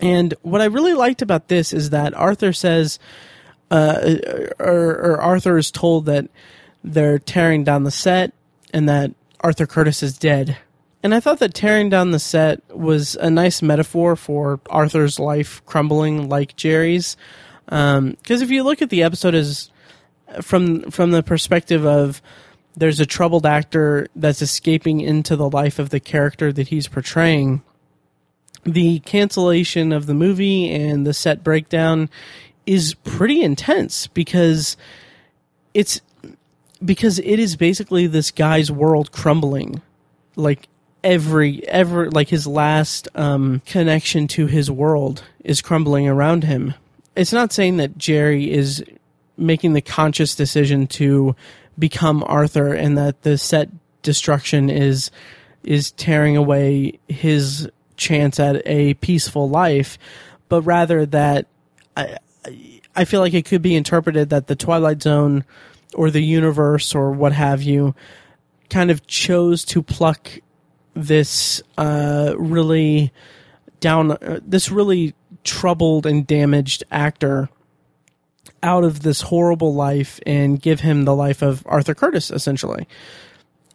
[0.02, 3.00] And what I really liked about this is that Arthur says,
[3.72, 4.18] uh,
[4.60, 6.30] or, or Arthur is told that
[6.84, 8.34] they're tearing down the set
[8.74, 9.12] and that
[9.42, 10.58] Arthur Curtis is dead.
[11.02, 15.64] And I thought that tearing down the set was a nice metaphor for Arthur's life
[15.66, 17.16] crumbling like Jerry's.
[17.66, 19.72] Because um, if you look at the episode as
[20.42, 22.22] from from the perspective of
[22.76, 27.62] there's a troubled actor that's escaping into the life of the character that he's portraying.
[28.64, 32.10] The cancellation of the movie and the set breakdown
[32.70, 34.78] is pretty intense because
[35.74, 36.02] it's
[36.86, 39.82] because it is basically this guy's world crumbling.
[40.36, 40.68] Like
[41.04, 46.76] every ever like his last um, connection to his world is crumbling around him.
[47.16, 48.84] It's not saying that jerry is
[49.36, 51.36] making the conscious decision to
[51.80, 53.70] become Arthur and that the set
[54.04, 55.10] destruction is
[55.64, 57.68] is tearing away his
[57.98, 59.98] chance at a peaceful life,
[60.50, 61.48] but rather that
[62.96, 65.46] I feel like it could be interpreted that the Twilight Zone
[65.94, 67.96] or the universe or what have you
[68.70, 70.30] kind of chose to pluck
[70.94, 73.12] this uh, really
[73.80, 75.14] down uh, this really
[75.44, 77.50] troubled and damaged actor
[78.62, 82.88] out of this horrible life and give him the life of Arthur Curtis, essentially.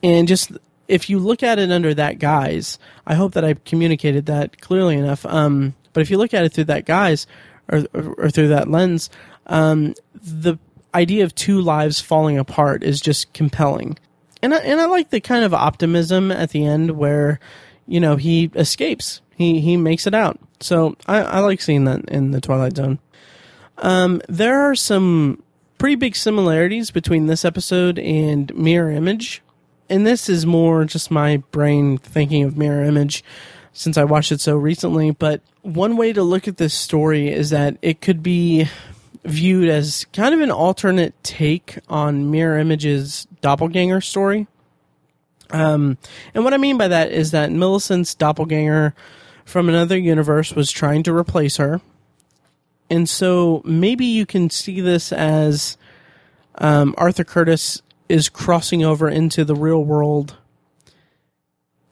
[0.03, 0.53] And just
[0.89, 4.97] if you look at it under that guise, I hope that I communicated that clearly
[4.97, 5.25] enough.
[5.25, 7.27] Um, but if you look at it through that guise
[7.71, 9.11] or, or, through that lens,
[9.47, 10.59] um, the
[10.95, 13.99] idea of two lives falling apart is just compelling.
[14.43, 17.41] And I, and I like the kind of optimism at the end where,
[17.87, 19.21] you know, he escapes.
[19.37, 20.39] He, he makes it out.
[20.61, 22.99] So I, I like seeing that in the Twilight Zone.
[23.79, 25.43] Um, there are some
[25.79, 29.43] pretty big similarities between this episode and Mirror Image.
[29.91, 33.25] And this is more just my brain thinking of Mirror Image
[33.75, 35.11] since I watched it so recently.
[35.11, 38.71] But one way to look at this story is that it could be
[39.25, 44.47] viewed as kind of an alternate take on Mirror Image's doppelganger story.
[45.51, 45.99] Um,
[46.33, 48.95] and what I mean by that is that Millicent's doppelganger
[49.45, 51.83] from another universe was trying to replace her
[52.91, 55.77] And so maybe you can see this as
[56.57, 60.37] um, Arthur Curtis is crossing over into the real world,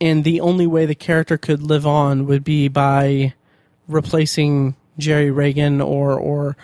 [0.02, 3.34] and the only way the character could live on would be by
[3.86, 6.56] replacing Jerry Raigan or or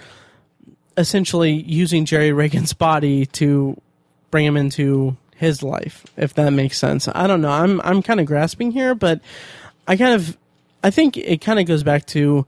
[0.96, 3.80] essentially using Jerry Raigan's body to
[4.32, 7.06] bring him into his life, if that makes sense.
[7.14, 7.50] I don't know.
[7.50, 9.20] I'm I'm kind of grasping here, but
[9.86, 10.36] I kind of
[10.82, 12.44] I think it kind of goes back to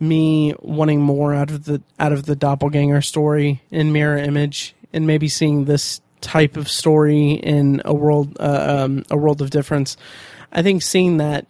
[0.00, 5.06] me wanting more out of the out of the doppelganger story in mirror image and
[5.06, 9.96] maybe seeing this type of story in a world uh, um, a world of difference.
[10.52, 11.46] I think seeing that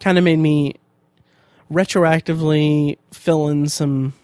[0.00, 0.76] kind of made me
[1.70, 4.14] retroactively fill in some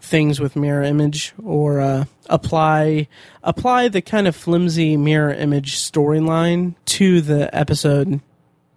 [0.00, 3.08] things with mirror image or uh, apply
[3.42, 8.20] apply the kind of flimsy mirror image storyline to the episode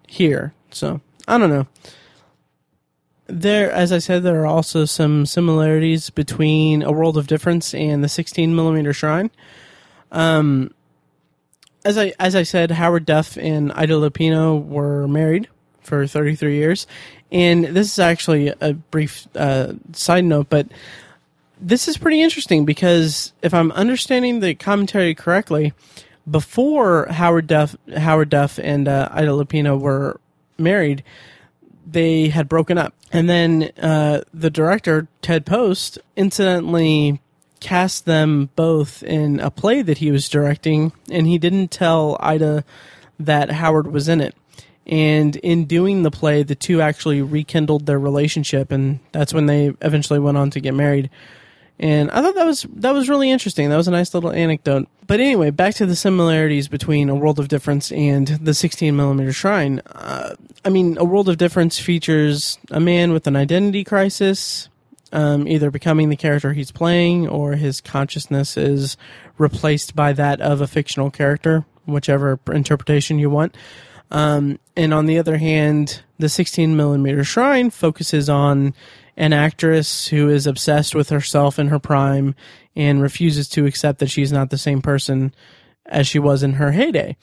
[0.07, 0.53] here.
[0.71, 1.67] So I don't know.
[3.27, 8.03] There, as I said, there are also some similarities between A World of Difference and
[8.03, 9.31] the 16 millimeter Shrine.
[10.11, 10.73] Um,
[11.83, 15.47] as I as I said, Howard Duff and Ida Lupino were married
[15.81, 16.87] for 33 years,
[17.31, 20.67] and this is actually a brief uh, side note, but
[21.59, 25.73] this is pretty interesting because if I'm understanding the commentary correctly,
[26.29, 30.19] before Howard Duff, Howard Duff and uh, Ida Lupino were
[30.57, 31.03] married,
[31.85, 37.21] they had broken up, and then uh, the director Ted Post incidentally
[37.61, 42.65] cast them both in a play that he was directing, and he didn't tell Ida
[43.19, 44.35] that Howard was in it.
[44.85, 49.71] And in doing the play, the two actually rekindled their relationship, and that's when they
[49.81, 51.09] eventually went on to get married.
[51.79, 53.69] And I thought that was that was really interesting.
[53.69, 54.87] That was a nice little anecdote.
[55.07, 59.33] But anyway, back to the similarities between A World of Difference and the 16 millimeter
[59.33, 59.81] Shrine.
[59.87, 64.69] Uh, I mean, A World of Difference features a man with an identity crisis,
[65.11, 68.97] um, either becoming the character he's playing or his consciousness is
[69.37, 73.55] replaced by that of a fictional character, whichever interpretation you want.
[74.09, 78.73] Um, and on the other hand, the 16 millimeter Shrine focuses on
[79.17, 82.35] an actress who is obsessed with herself in her prime
[82.75, 85.33] and refuses to accept that she's not the same person
[85.85, 87.15] as she was in her heyday.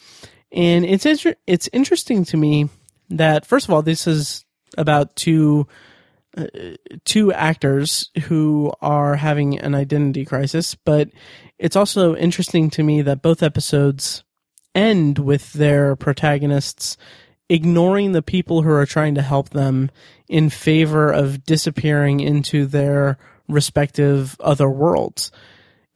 [0.53, 2.69] And it's inter- it's interesting to me
[3.11, 4.45] that first of all, this is
[4.77, 5.67] about two
[6.37, 6.47] uh,
[7.05, 11.09] two actors who are having an identity crisis, but
[11.59, 14.25] it's also interesting to me that both episodes
[14.75, 16.97] end with their protagonists
[17.49, 19.91] ignoring the people who are trying to help them
[20.29, 23.19] in favor of disappearing into their
[23.49, 25.33] respective other worlds.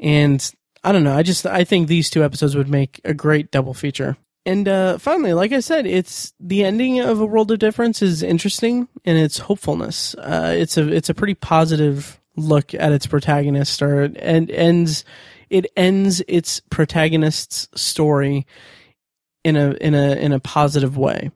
[0.01, 0.51] And
[0.83, 3.75] I don't know, I just I think these two episodes would make a great double
[3.75, 4.17] feature.
[4.45, 8.23] And uh, finally, like I said, it's the ending of a world of difference is
[8.23, 10.15] interesting and its hopefulness.
[10.17, 15.05] Uh, it's a it's a pretty positive look at its protagonist, or and ends
[15.49, 18.47] it ends its protagonist's story
[19.45, 21.31] in a in a in a positive way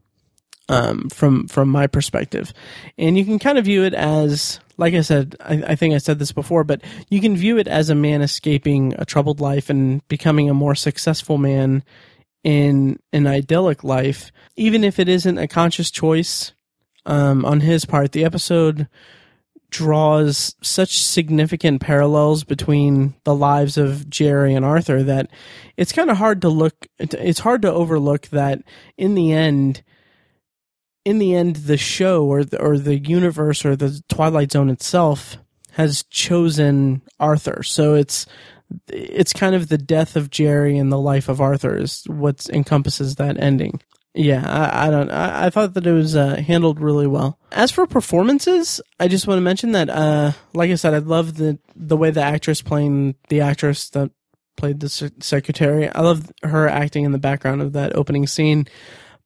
[0.68, 2.52] um, from from my perspective,
[2.98, 5.98] and you can kind of view it as, like I said, I, I, think I
[5.98, 9.70] said this before, but you can view it as a man escaping a troubled life
[9.70, 11.84] and becoming a more successful man
[12.46, 16.52] in an idyllic life, even if it isn't a conscious choice
[17.04, 18.12] um, on his part.
[18.12, 18.86] The episode
[19.68, 25.28] draws such significant parallels between the lives of Jerry and Arthur that
[25.76, 26.86] it's kind of hard to look.
[27.00, 28.62] It's hard to overlook that
[28.96, 29.82] in the end
[31.04, 35.36] in the end, the show or the, or the universe or the Twilight Zone itself
[35.72, 37.64] has chosen Arthur.
[37.64, 38.24] So it's
[38.88, 43.16] it's kind of the death of Jerry and the life of Arthur is what encompasses
[43.16, 43.80] that ending.
[44.14, 45.10] Yeah, I, I don't.
[45.10, 47.38] I, I, thought that it was uh, handled really well.
[47.52, 51.36] As for performances, I just want to mention that, uh, like I said, I love
[51.36, 54.10] the the way the actress playing the actress that
[54.56, 54.88] played the
[55.20, 55.90] secretary.
[55.90, 58.66] I love her acting in the background of that opening scene,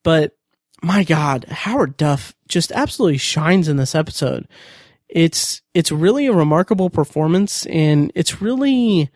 [0.03, 0.37] but
[0.83, 4.49] my God, Howard Duff just absolutely shines in this episode.
[5.11, 9.11] It's it's really a remarkable performance, and it's really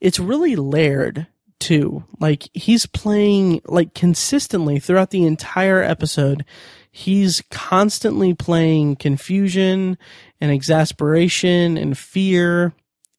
[0.00, 1.26] it's really layered
[1.58, 2.04] too.
[2.18, 6.44] Like he's playing like consistently throughout the entire episode.
[6.92, 9.98] He's constantly playing confusion
[10.40, 12.72] and exasperation and fear,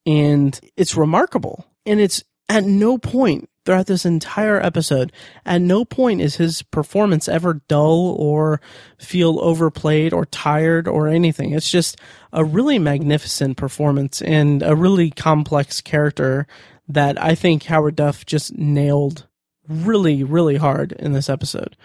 [0.06, 1.66] and it's remarkable.
[1.86, 5.12] And it's at no point throughout this entire episode.
[5.46, 8.62] At no point is his performance ever dull or
[8.98, 11.52] feel overplayed or tired or anything.
[11.52, 11.98] It's just
[12.34, 16.48] a really magnificent performance and a really complex character
[16.88, 19.28] that I think Howard Duff just nailed
[19.68, 21.78] really, really hard in this episode.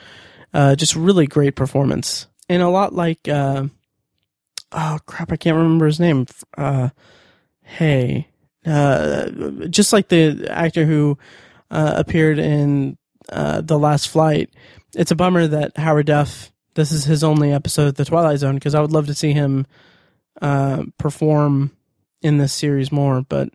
[0.52, 2.26] Uh, just really great performance.
[2.48, 3.66] And a lot like, uh,
[4.72, 6.26] oh crap, I can't remember his name.
[6.56, 6.90] Uh,
[7.62, 8.28] hey,
[8.64, 9.28] uh,
[9.68, 11.18] just like the actor who
[11.70, 12.96] uh, appeared in
[13.28, 14.50] uh, the Last Flight.
[14.94, 16.52] It's a bummer that Howard Duff.
[16.74, 19.32] This is his only episode of The Twilight Zone because I would love to see
[19.32, 19.66] him
[20.42, 21.72] uh, perform
[22.22, 23.50] in this series more, but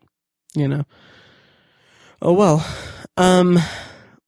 [0.55, 0.85] you know.
[2.21, 2.65] Oh well.
[3.17, 3.59] Um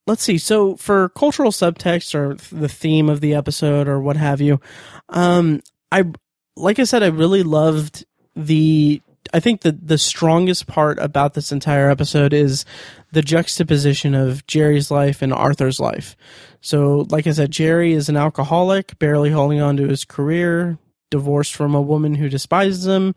[0.07, 0.37] let's see.
[0.37, 4.59] So for cultural subtext or the theme of the episode or what have you,
[5.09, 5.61] um
[5.91, 6.05] I
[6.55, 8.05] like I said I really loved
[8.35, 9.01] the
[9.33, 12.65] I think the the strongest part about this entire episode is
[13.11, 16.15] the juxtaposition of Jerry's life and Arthur's life.
[16.61, 20.77] So, like I said, Jerry is an alcoholic, barely holding on to his career,
[21.09, 23.15] divorced from a woman who despises him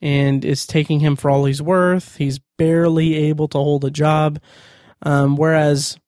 [0.00, 2.16] and is taking him for all he's worth.
[2.16, 4.38] He's barely able to hold a job.
[5.02, 5.98] Um, whereas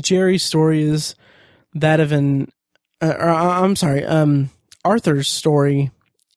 [0.00, 1.14] Jerry's story is
[1.74, 2.50] that of an,
[3.00, 4.50] uh, uh, I'm sorry, um,
[4.84, 5.90] Arthur's story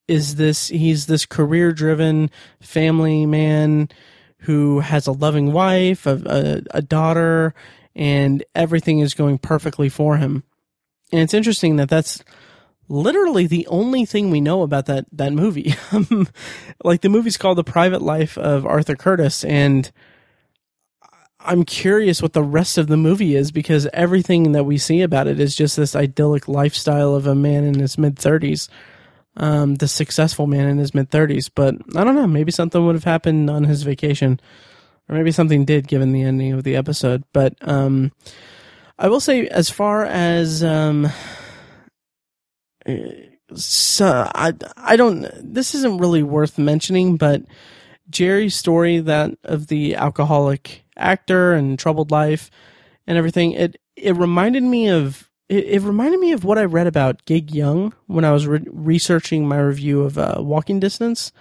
[0.10, 2.30] is this he's this career driven
[2.60, 3.90] family man
[4.40, 7.54] who has a loving wife, a, a, a daughter,
[7.96, 10.44] and everything is going perfectly for him.
[11.12, 12.24] And it's interesting that that's
[12.88, 15.76] literally the only thing we know about that that movie.
[16.84, 19.92] like the movie's called The Private Life of Arthur Curtis and
[21.42, 25.28] I'm curious what the rest of the movie is because everything that we see about
[25.28, 28.68] it is just this idyllic lifestyle of a man in his mid 30s.
[29.38, 32.96] Um, the successful man in his mid 30s, but I don't know, maybe something would
[32.96, 34.40] have happened on his vacation
[35.08, 38.12] or maybe something did given the ending of the episode, but um
[38.98, 41.10] I will say as far as um
[43.56, 45.28] so I I don't.
[45.42, 47.44] This isn't really worth mentioning, but
[48.10, 52.50] Jerry's story that of the alcoholic actor and troubled life
[53.08, 53.54] and everything.
[53.54, 57.52] It it reminded me of it, it reminded me of what I read about Gig
[57.52, 61.32] Young when I was re- researching my review of uh, Walking Distance.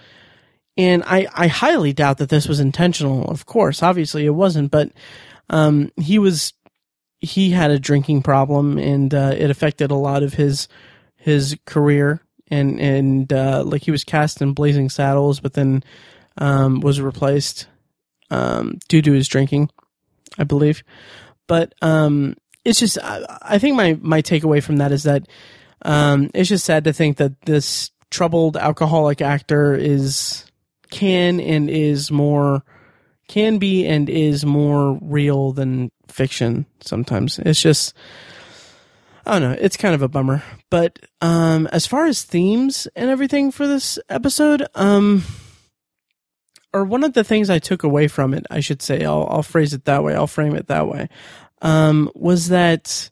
[0.75, 3.29] And I, I highly doubt that this was intentional.
[3.29, 4.91] Of course, obviously it wasn't, but
[5.49, 6.53] um, he was
[7.21, 10.69] he had a drinking problem, and uh, it affected a lot of his
[11.17, 15.83] his career and and uh, like he was cast in Blazing Saddles, but then
[16.37, 17.67] um, was replaced
[18.31, 19.69] um, due to his drinking,
[20.37, 20.83] I believe.
[21.47, 22.35] But um,
[22.69, 25.27] it's just I, I, think my my takeaway from that is that
[25.81, 30.45] um, it's just sad to think that this troubled alcoholic actor is
[30.91, 32.63] can and is more
[33.27, 37.39] can be and is more real than fiction sometimes.
[37.39, 37.93] It's just
[39.25, 39.57] I don't know.
[39.59, 40.43] It's kind of a bummer.
[40.69, 45.23] But um, as far as themes and everything for this episode, um,
[46.73, 49.43] or one of the things I took away from it, I should say, I'll, I'll
[49.43, 51.09] phrase it that way, I'll frame it that way,
[51.61, 53.09] um, was that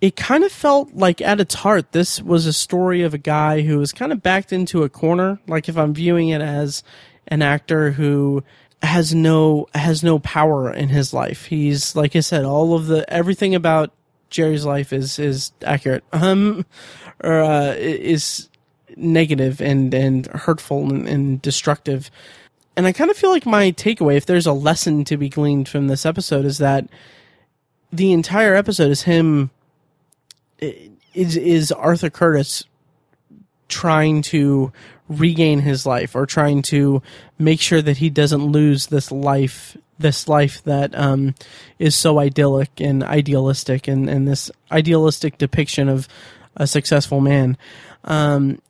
[0.00, 3.62] it kind of felt like at its heart, this was a story of a guy
[3.62, 5.40] who was kind of backed into a corner.
[5.46, 6.82] Like if I'm viewing it as
[7.26, 8.44] an actor who
[8.82, 11.46] has no has no power in his life.
[11.46, 13.92] He's like I said, all of the everything about
[14.30, 16.64] Jerry's life is is accurate, um,
[17.22, 18.48] or uh, is
[18.96, 22.10] negative and and hurtful and, and destructive.
[22.76, 25.68] And I kind of feel like my takeaway, if there's a lesson to be gleaned
[25.68, 26.88] from this episode, is that
[27.92, 29.50] the entire episode is him
[30.60, 32.64] is is Arthur Curtis
[33.68, 34.72] trying to
[35.08, 37.02] regain his life or trying to
[37.38, 41.34] make sure that he doesn't lose this life this life that um,
[41.78, 46.06] is so idyllic and idealistic and, and this idealistic depiction of
[46.56, 47.56] a successful man.
[48.04, 48.62] Um,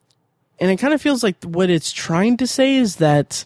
[0.59, 3.45] and it kind of feels like what it's trying to say is that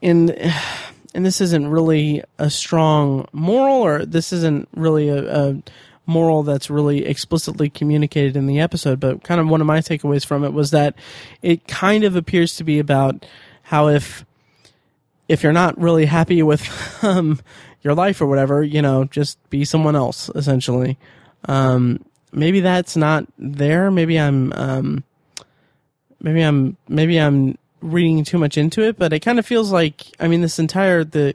[0.00, 0.34] in
[1.14, 5.62] and this isn't really a strong moral or this isn't really a, a
[6.06, 10.24] moral that's really explicitly communicated in the episode but kind of one of my takeaways
[10.24, 10.94] from it was that
[11.42, 13.24] it kind of appears to be about
[13.62, 14.24] how if
[15.30, 16.68] if you're not really happy with
[17.04, 17.38] um,
[17.82, 20.98] your life or whatever, you know, just be someone else essentially.
[21.44, 23.92] Um, maybe that's not there.
[23.92, 25.04] Maybe I'm, um,
[26.20, 30.02] maybe I'm, maybe I'm reading too much into it, but it kind of feels like,
[30.18, 31.34] I mean, this entire, the,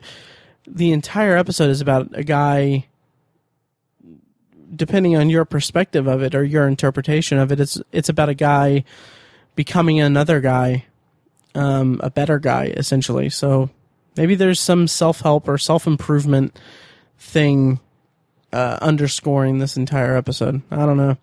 [0.66, 2.86] the entire episode is about a guy,
[4.74, 8.34] depending on your perspective of it or your interpretation of it, it's, it's about a
[8.34, 8.84] guy
[9.54, 10.84] becoming another guy,
[11.54, 13.30] um, a better guy essentially.
[13.30, 13.70] So
[14.16, 16.58] Maybe there's some self help or self improvement
[17.18, 17.80] thing
[18.52, 20.62] uh, underscoring this entire episode.
[20.70, 21.18] I don't know.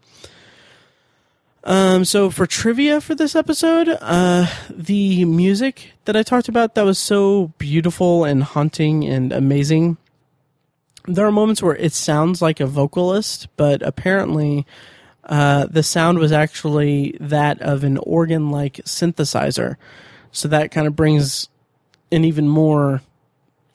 [1.66, 6.84] Um, so for trivia for this episode, uh, the music that I talked about that
[6.84, 9.98] was so beautiful and haunting and amazing.
[11.06, 14.66] There are moments where it sounds like a vocalist, but apparently,
[15.26, 19.78] uh, the sound was actually that of an organ like synthesizer.
[20.32, 21.48] So that kind of brings
[22.12, 23.02] an even more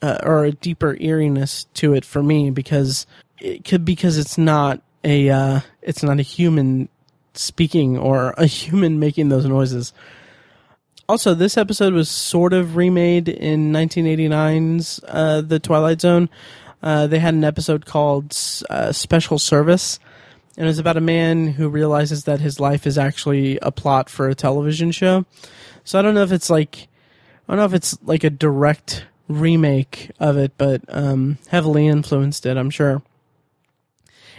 [0.03, 3.07] uh, or a deeper eeriness to it for me because
[3.39, 6.89] it could because it's not a uh, it's not a human
[7.39, 9.93] speaking or a human making those noises.
[11.09, 16.29] Also, this episode was sort of remade in 1989's uh, The Twilight Zone.
[16.83, 18.37] Uh, they had an episode called
[18.69, 19.99] uh, Special Service,
[20.57, 24.11] and it was about a man who realizes that his life is actually a plot
[24.11, 25.25] for a television show.
[25.83, 26.89] So I don't know if it's like,
[27.49, 32.45] I don't know if it's like a direct remake of it, but um, heavily influenced
[32.45, 33.03] it, I'm sure.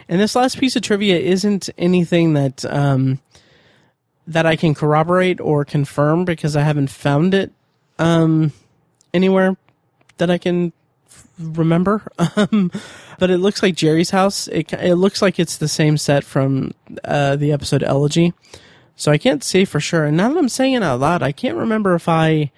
[0.10, 3.20] And this last piece of trivia isn't anything that um,
[4.26, 7.52] that I can corroborate or confirm because I haven't found it
[8.00, 8.52] um,
[9.14, 9.56] anywhere
[10.18, 10.74] that I can
[11.08, 12.12] f- remember.
[12.36, 12.72] Um,
[13.20, 14.48] but it looks like Jerry's house.
[14.48, 18.34] It it looks like it's the same set from uh, the episode Elegy.
[18.96, 20.06] So I can't say for sure.
[20.06, 22.52] And now that I'm saying it out loud, I can't remember if I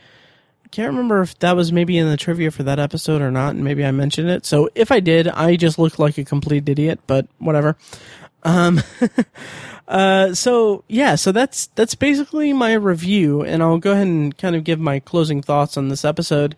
[0.72, 3.64] can't remember if that was maybe in the trivia for that episode or not, and
[3.64, 4.46] maybe I mentioned it.
[4.46, 7.78] So if I did, I just looked like a complete idiot, but whatever.
[8.44, 8.82] Um,
[9.88, 14.56] uh, so yeah, so that's that's basically my review, and I'll go ahead and kind
[14.56, 16.56] of give my closing thoughts on this episode.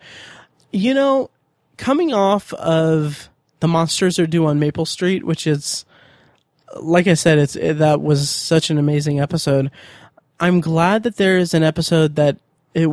[0.72, 1.30] You know,
[1.76, 3.28] coming off of
[3.60, 5.84] the monsters are due on Maple Street, which is
[6.76, 9.70] like I said, it's it, that was such an amazing episode.
[10.40, 12.38] I'm glad that there is an episode that
[12.74, 12.88] it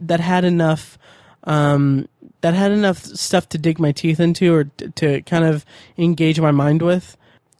[0.00, 0.98] that had enough
[1.44, 2.08] um,
[2.40, 5.64] that had enough stuff to dig my teeth into or t- to kind of
[5.98, 7.16] engage my mind with.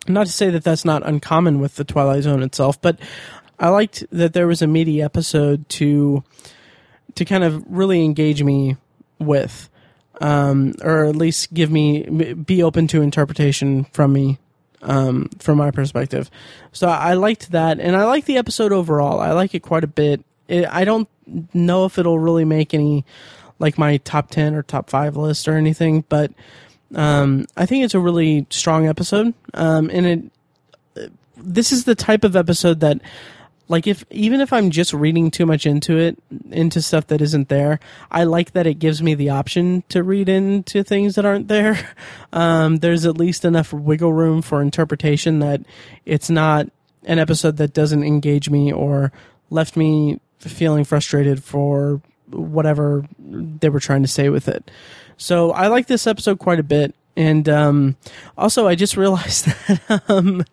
[0.08, 2.98] Not to say that that's not uncommon with the Twilight Zone itself, but
[3.58, 6.24] I liked that there was a meaty episode to
[7.14, 8.76] to kind of really engage me
[9.18, 9.68] with,
[10.20, 12.02] um, or at least give me
[12.34, 14.38] be open to interpretation from me
[14.82, 16.30] um, from my perspective.
[16.72, 19.20] So I liked that, and I like the episode overall.
[19.20, 20.24] I like it quite a bit.
[20.50, 21.08] It, I don't
[21.54, 23.04] know if it'll really make any
[23.58, 26.32] like my top 10 or top 5 list or anything but
[26.94, 29.32] um, i think it's a really strong episode.
[29.54, 33.00] Um, and it this is the type of episode that
[33.68, 36.18] like if even if i'm just reading too much into it
[36.50, 37.80] into stuff that isn't there
[38.10, 41.78] i like that it gives me the option to read into things that aren't there.
[42.32, 45.62] Um, there's at least enough wiggle room for interpretation that
[46.06, 46.68] it's not
[47.04, 49.10] an episode that doesn't engage me or
[49.50, 54.70] left me feeling frustrated for whatever they were trying to say with it.
[55.16, 56.94] So I like this episode quite a bit.
[57.16, 57.96] And um,
[58.38, 60.44] also, I just realized that um,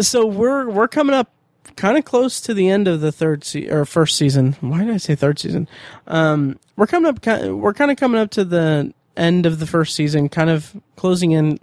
[0.00, 1.30] so we're we're coming up
[1.76, 4.56] kind of close to the end of the third se- or first season.
[4.60, 5.68] Why did I say third season?
[6.06, 7.24] Um, we're coming up.
[7.46, 11.32] We're kind of coming up to the end of the first season, kind of closing
[11.32, 11.58] in.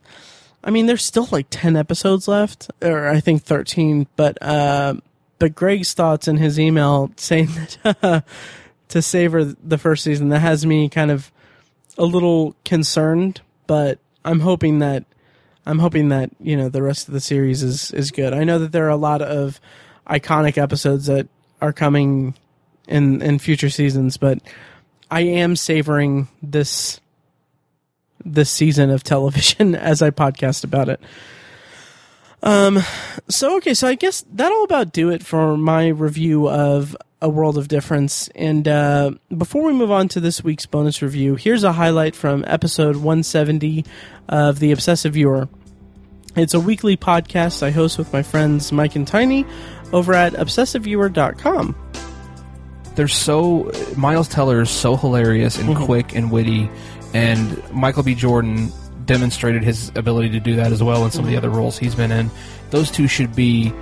[0.63, 4.07] I mean, there's still like ten episodes left, or I think thirteen.
[4.15, 4.95] But uh,
[5.43, 7.47] but Greg's thoughts in his email saying
[7.83, 8.21] that uh,
[8.87, 11.33] to savor the first season that has me kind of
[11.97, 15.03] a little concerned, but I'm hoping that
[15.65, 18.31] I'm hoping that you know the rest of the series is is good.
[18.31, 19.59] I know that there are a lot of
[20.07, 21.27] iconic episodes that
[21.59, 22.35] are coming
[22.87, 24.39] in in future seasons, but
[25.11, 27.01] I am savoring this
[28.23, 31.01] this season of television as I podcast about it.
[32.43, 32.79] Um,
[33.29, 37.57] so okay, so I guess that'll about do it for my review of A World
[37.57, 38.27] of Difference.
[38.35, 42.43] And uh, before we move on to this week's bonus review, here's a highlight from
[42.45, 43.85] episode 170
[44.27, 45.47] of The Obsessive Viewer.
[46.35, 49.45] It's a weekly podcast I host with my friends Mike and Tiny
[49.93, 51.75] over at obsessiveviewer.com.
[52.95, 55.85] They're so Miles Teller is so hilarious and Mhm.
[55.85, 56.69] quick and witty,
[57.13, 58.15] and Michael B.
[58.15, 58.71] Jordan
[59.05, 61.95] demonstrated his ability to do that as well in some of the other roles he's
[61.95, 62.29] been in.
[62.71, 63.73] Those two should be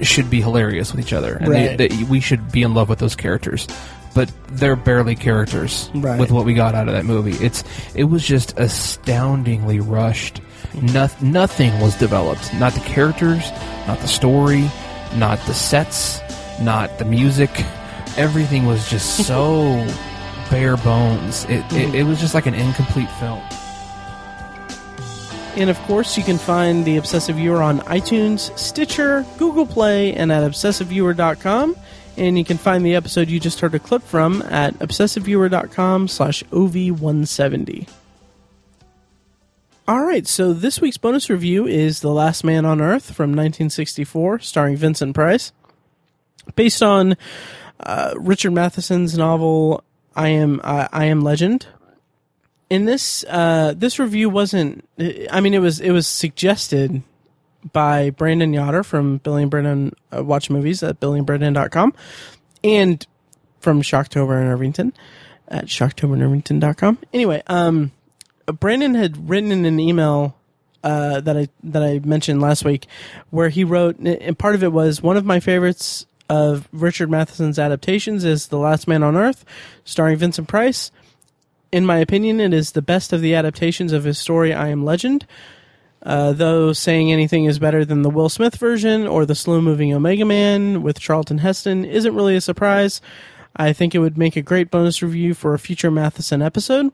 [0.00, 1.76] should be hilarious with each other, and Right.
[1.76, 3.66] they, they, we should be in love with those characters.
[4.14, 6.18] But they're barely characters Right.
[6.20, 7.32] with what we got out of that movie.
[7.44, 7.62] It's
[7.94, 10.40] it was just astoundingly rushed.
[10.80, 12.52] Noth- nothing was developed.
[12.54, 13.42] Not the characters,
[13.86, 14.70] not the story,
[15.16, 16.20] not the sets,
[16.60, 17.50] not the music.
[18.16, 19.86] Everything was just so
[20.50, 21.44] bare bones.
[21.44, 23.40] It, it, it was just like an incomplete film.
[25.56, 30.30] And of course, you can find The Obsessive Viewer on iTunes, Stitcher, Google Play, and
[30.30, 31.76] at obsessiveviewer.com.
[32.16, 36.42] And you can find the episode you just heard a clip from at obsessiveviewer.com slash
[36.44, 37.88] OV170.
[39.88, 44.40] All right, so this week's bonus review is The Last Man on Earth from 1964,
[44.40, 45.52] starring Vincent Price.
[46.56, 47.16] Based on
[47.80, 49.82] uh, Richard Matheson's novel
[50.14, 51.68] I Am uh, I Am Legend,
[52.70, 54.88] in this uh, this review wasn't.
[55.30, 57.02] I mean, it was it was suggested
[57.72, 61.92] by Brandon Yoder from Billy and Brandon uh, Watch Movies at billyandbrandon.com
[62.62, 63.06] and
[63.60, 64.92] from Shocktober in Irvington
[65.48, 66.98] at shocktoberinirvington.com.
[67.12, 67.90] Anyway, um,
[68.46, 70.36] Brandon had written in an email
[70.84, 72.86] uh, that I that I mentioned last week,
[73.30, 77.58] where he wrote, and part of it was one of my favorites of Richard Matheson's
[77.58, 79.44] adaptations is The Last Man on Earth,
[79.84, 80.90] starring Vincent Price.
[81.70, 84.84] In my opinion, it is the best of the adaptations of his story I Am
[84.84, 85.26] Legend.
[86.02, 89.92] Uh, though saying anything is better than the Will Smith version or the slow moving
[89.92, 93.00] Omega Man with Charlton Heston isn't really a surprise.
[93.56, 96.92] I think it would make a great bonus review for a future Matheson episode.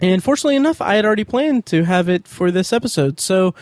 [0.00, 3.20] And fortunately enough, I had already planned to have it for this episode.
[3.20, 3.54] So,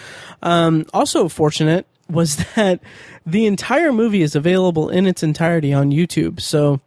[0.43, 2.81] um, also fortunate was that
[3.27, 6.41] the entire movie is available in its entirety on YouTube.
[6.41, 6.81] So,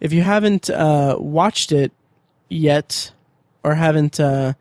[0.00, 1.92] if you haven't uh, watched it
[2.52, 3.12] yet,
[3.64, 4.54] or haven't uh,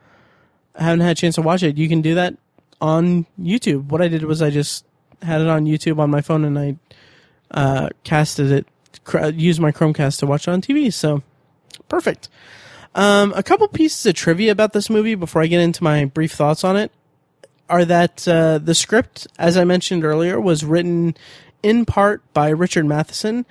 [0.76, 2.36] haven't had a chance to watch it, you can do that
[2.80, 3.90] on YouTube.
[3.90, 4.86] What I did was I just
[5.22, 6.78] had it on YouTube on my phone, and I
[7.52, 10.92] uh, casted it, used my Chromecast to watch it on TV.
[10.92, 11.22] So,
[11.90, 12.30] perfect.
[12.94, 16.34] Um, a couple pieces of trivia about this movie before I get into my brief
[16.34, 16.92] thoughts on it
[17.70, 21.16] are that uh, the script, as I mentioned earlier, was written
[21.64, 23.46] in part by Richard Matheson,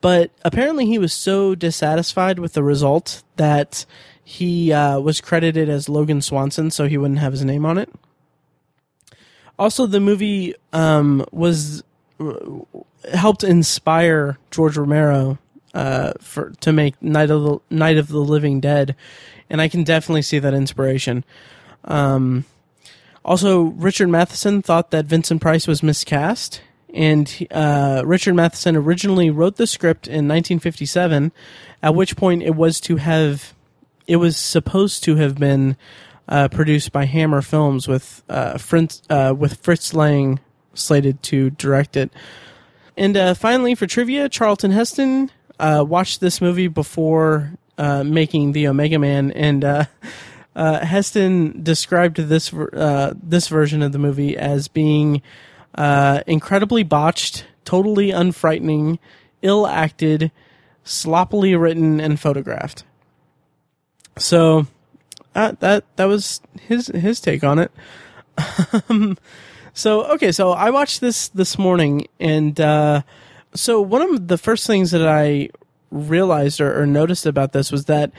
[0.00, 3.84] but apparently he was so dissatisfied with the result that
[4.22, 7.88] he uh, was credited as Logan Swanson, so he wouldn't have his name on it.
[9.58, 11.82] Also, the movie um, was
[12.20, 12.34] uh,
[13.12, 15.38] helped inspire George Romero
[15.74, 18.94] uh, for to make Night of the Night of the Living Dead,
[19.50, 21.24] and I can definitely see that inspiration.
[21.84, 22.44] Um,
[23.24, 26.60] also, Richard Matheson thought that Vincent Price was miscast,
[26.94, 31.32] and uh, Richard Matheson originally wrote the script in 1957,
[31.82, 33.54] at which point it was to have
[34.06, 35.76] it was supposed to have been
[36.28, 40.40] uh, produced by Hammer Films with uh, Fritz, uh, with Fritz Lang
[40.72, 42.10] slated to direct it.
[42.96, 48.98] And uh, finally, for trivia, Charlton Heston uh, watched this movie before making the Omega
[48.98, 49.86] Man, and
[50.56, 55.22] Heston described this this version of the movie as being
[55.78, 58.98] uh, incredibly botched, totally unfrightening,
[59.42, 60.32] ill acted,
[60.82, 62.82] sloppily written, and photographed.
[64.16, 64.66] So
[65.34, 65.60] that
[65.94, 67.70] that was his his take on it.
[68.88, 69.16] um,
[69.72, 72.58] so okay, so I watched this this morning, and
[73.54, 75.50] so one of the first things that I
[75.92, 78.10] realized or, or noticed about this was that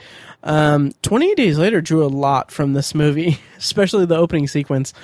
[0.42, 4.94] um, 28 Days Later drew a lot from this movie, especially the opening sequence,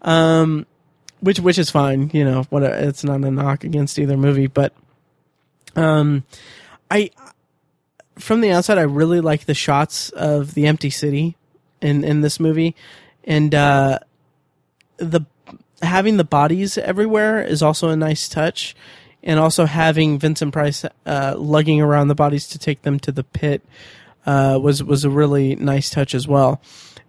[0.00, 0.66] um,
[1.20, 2.10] which which is fine.
[2.12, 4.72] You know, what it's not a knock against either movie, but
[5.74, 6.24] um,
[6.90, 7.10] I
[8.18, 11.36] from the outside I really like the shots of the empty city
[11.80, 12.74] in in this movie,
[13.24, 13.98] and uh,
[14.98, 15.22] the
[15.82, 18.74] having the bodies everywhere is also a nice touch
[19.22, 23.24] and also having Vincent Price uh, lugging around the bodies to take them to the
[23.24, 23.62] pit
[24.24, 26.62] uh, was was a really nice touch as well.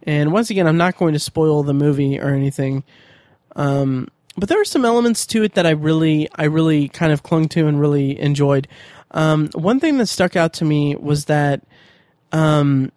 [0.04, 2.84] And once again, I'm not going to spoil the movie or anything,
[3.58, 7.24] um, but there are some elements to it that I really I really kind of
[7.24, 8.68] clung to and really enjoyed.
[9.12, 11.62] Um, one thing that stuck out to me was that.
[12.32, 12.92] Um,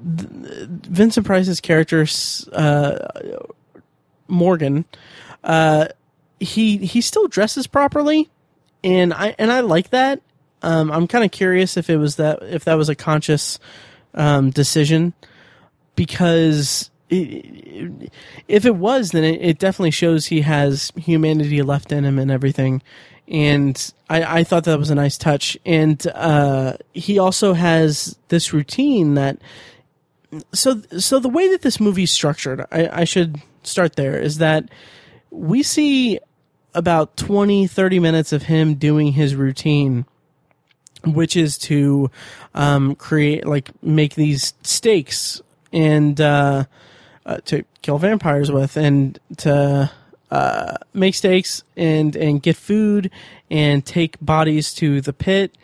[0.00, 2.04] Vincent Price's character,
[2.52, 2.98] uh,
[4.26, 4.86] Morgan,
[5.44, 5.88] uh,
[6.40, 8.28] he he still dresses properly,
[8.82, 10.20] and I and I like that.
[10.62, 13.58] Um, I'm kind of curious if it was that if that was a conscious
[14.14, 15.14] um, decision
[15.94, 22.18] because if it was, then it, it, definitely shows he has humanity left in him
[22.18, 22.82] and everything.
[23.26, 25.56] And I, I thought that was a nice touch.
[25.64, 29.38] And uh, he also has this routine that.
[30.52, 34.68] So, so the way that this movie's structured, I, I should start there, is that
[35.30, 36.20] we see
[36.74, 40.04] about 20, 30 minutes of him doing his routine,
[41.04, 42.10] which is to
[42.54, 45.40] um, create, like, make these stakes
[45.72, 46.64] and uh,
[47.28, 49.90] uh, to kill vampires with and to
[50.30, 53.10] uh, make steaks and, and get food
[53.50, 55.56] and take bodies to the pit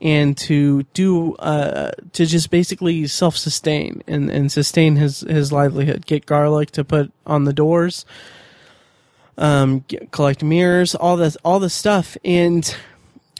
[0.00, 6.06] and to do uh, to just basically self sustain and, and sustain his, his livelihood.
[6.06, 8.04] Get garlic to put on the doors,
[9.38, 12.16] um, get, collect mirrors, all this, all this stuff.
[12.24, 12.76] And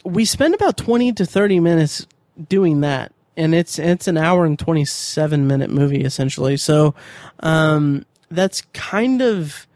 [0.05, 2.07] we spend about 20 to 30 minutes
[2.47, 3.11] doing that.
[3.35, 6.57] And it's, it's an hour and 27 minute movie essentially.
[6.57, 6.93] So,
[7.39, 9.67] um, that's kind of,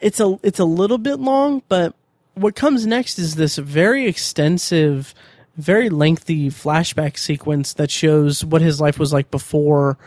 [0.00, 1.94] it's a, it's a little bit long, but
[2.34, 5.14] what comes next is this very extensive,
[5.56, 9.98] very lengthy flashback sequence that shows what his life was like before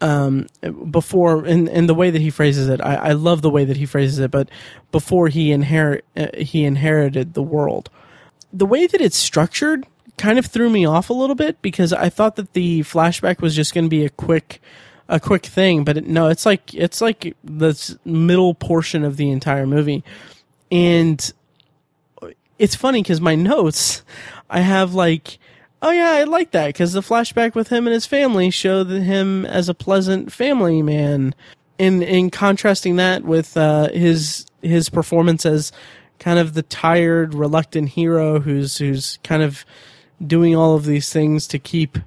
[0.00, 0.46] um,
[0.90, 3.76] before and, and the way that he phrases it, I, I love the way that
[3.76, 4.30] he phrases it.
[4.30, 4.48] But
[4.92, 7.90] before he inherit uh, he inherited the world,
[8.52, 9.86] the way that it's structured
[10.18, 13.54] kind of threw me off a little bit because I thought that the flashback was
[13.56, 14.60] just going to be a quick
[15.08, 19.30] a quick thing, but it, no, it's like it's like the middle portion of the
[19.30, 20.04] entire movie,
[20.70, 21.32] and
[22.58, 24.02] it's funny because my notes
[24.50, 25.38] I have like
[25.80, 29.44] oh yeah, I like that because the flashback with him and his family showed him
[29.46, 31.34] as a pleasant family man.
[31.78, 35.70] In in contrasting that with uh, his his performance as
[36.18, 39.64] kind of the tired, reluctant hero who's who's kind of
[40.24, 41.98] doing all of these things to keep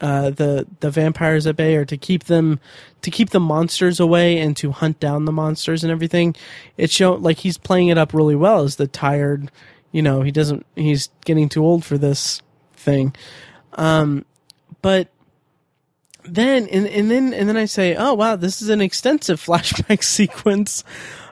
[0.00, 2.60] uh, the the vampires at bay or to keep them
[3.02, 6.36] to keep the monsters away and to hunt down the monsters and everything.
[6.76, 9.50] It show like he's playing it up really well as the tired,
[9.90, 12.40] you know, he doesn't he's getting too old for this
[12.74, 13.14] thing.
[13.72, 14.24] Um,
[14.82, 15.08] but
[16.24, 20.04] then and, and then and then I say, oh wow, this is an extensive flashback
[20.04, 20.84] sequence.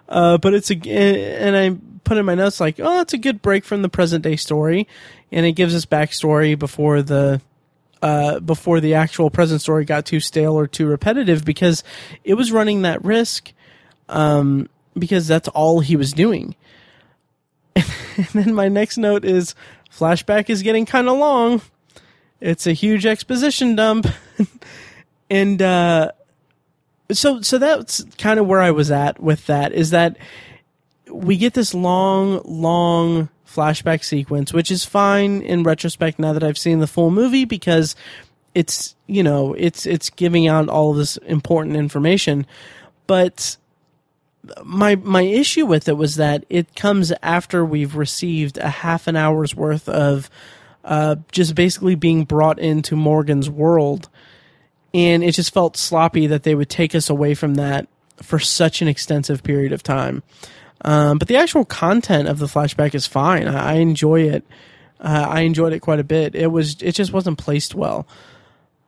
[0.08, 3.42] Uh, but it's a and I put in my notes like, oh, it's a good
[3.42, 4.88] break from the present day story,
[5.32, 7.40] and it gives us backstory before the
[8.02, 11.82] uh, before the actual present story got too stale or too repetitive because
[12.24, 13.52] it was running that risk
[14.08, 16.54] um, because that's all he was doing.
[17.74, 19.54] and then my next note is
[19.90, 21.62] flashback is getting kind of long.
[22.40, 24.06] It's a huge exposition dump.
[25.30, 26.12] and uh,
[27.10, 30.16] so so that's kind of where I was at with that is that
[31.10, 36.58] we get this long long flashback sequence which is fine in retrospect now that I've
[36.58, 37.96] seen the full movie because
[38.54, 42.46] it's you know it's it's giving out all this important information
[43.06, 43.56] but
[44.64, 49.16] my my issue with it was that it comes after we've received a half an
[49.16, 50.30] hour's worth of
[50.84, 54.08] uh, just basically being brought into Morgan's world,
[54.94, 57.88] and it just felt sloppy that they would take us away from that
[58.22, 60.22] for such an extensive period of time.
[60.86, 63.48] Um, but the actual content of the flashback is fine.
[63.48, 64.44] I, I enjoy it.
[65.00, 66.34] Uh, I enjoyed it quite a bit.
[66.34, 68.06] It was it just wasn't placed well,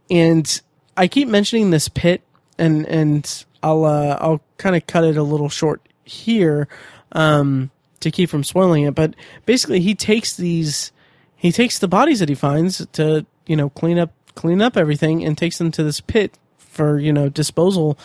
[0.08, 0.60] and
[0.96, 2.22] I keep mentioning this pit
[2.58, 6.68] and and I'll uh, I'll kind of cut it a little short here
[7.12, 7.70] um,
[8.00, 8.94] to keep from spoiling it.
[8.94, 9.14] But
[9.46, 10.92] basically, he takes these
[11.36, 15.24] he takes the bodies that he finds to you know clean up clean up everything
[15.24, 17.98] and takes them to this pit for you know disposal.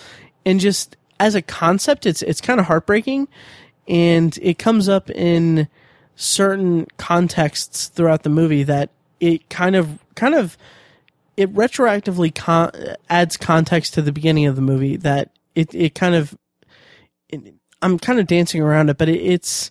[0.46, 3.28] And just as a concept, it's it's kind of heartbreaking,
[3.88, 5.68] and it comes up in
[6.16, 10.58] certain contexts throughout the movie that it kind of kind of
[11.36, 12.72] it retroactively con-
[13.10, 16.38] adds context to the beginning of the movie that it it kind of
[17.30, 19.70] it, I'm kind of dancing around it, but it, it's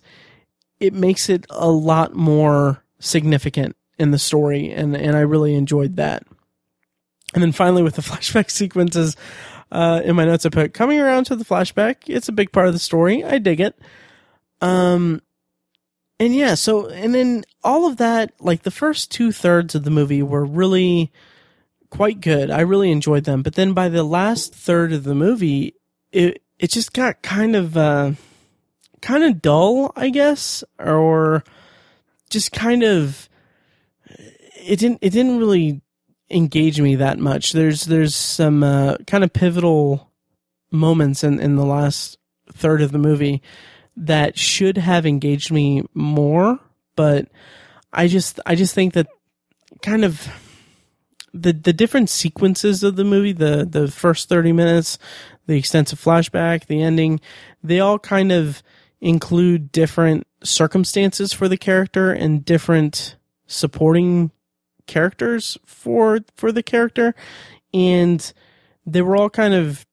[0.79, 5.95] it makes it a lot more significant in the story, and and I really enjoyed
[5.95, 6.23] that.
[7.33, 9.17] And then finally, with the flashback sequences,
[9.73, 11.95] uh, in my notes I put coming around to the flashback.
[12.07, 13.23] It's a big part of the story.
[13.23, 13.77] I dig it.
[14.61, 15.21] Um,
[16.19, 19.89] and yeah, so and then all of that, like the first two thirds of the
[19.89, 21.11] movie, were really
[21.89, 22.49] quite good.
[22.51, 23.41] I really enjoyed them.
[23.41, 25.75] But then by the last third of the movie,
[26.11, 28.13] it it just got kind of uh,
[29.01, 31.43] kind of dull, I guess, or
[32.29, 33.27] just kind of
[34.07, 35.81] it didn't it didn't really
[36.33, 37.51] engage me that much.
[37.51, 40.11] There's there's some uh, kind of pivotal
[40.71, 42.17] moments in in the last
[42.51, 43.41] third of the movie
[43.95, 46.59] that should have engaged me more,
[46.95, 47.27] but
[47.91, 49.07] I just I just think that
[49.81, 50.27] kind of
[51.33, 54.97] the the different sequences of the movie, the the first thirty minutes,
[55.45, 57.19] the extensive flashback, the ending,
[57.63, 58.63] they all kind of
[59.01, 64.31] include different circumstances for the character and different supporting
[64.87, 67.15] characters for for the character,
[67.73, 68.33] and
[68.85, 69.85] they were all kind of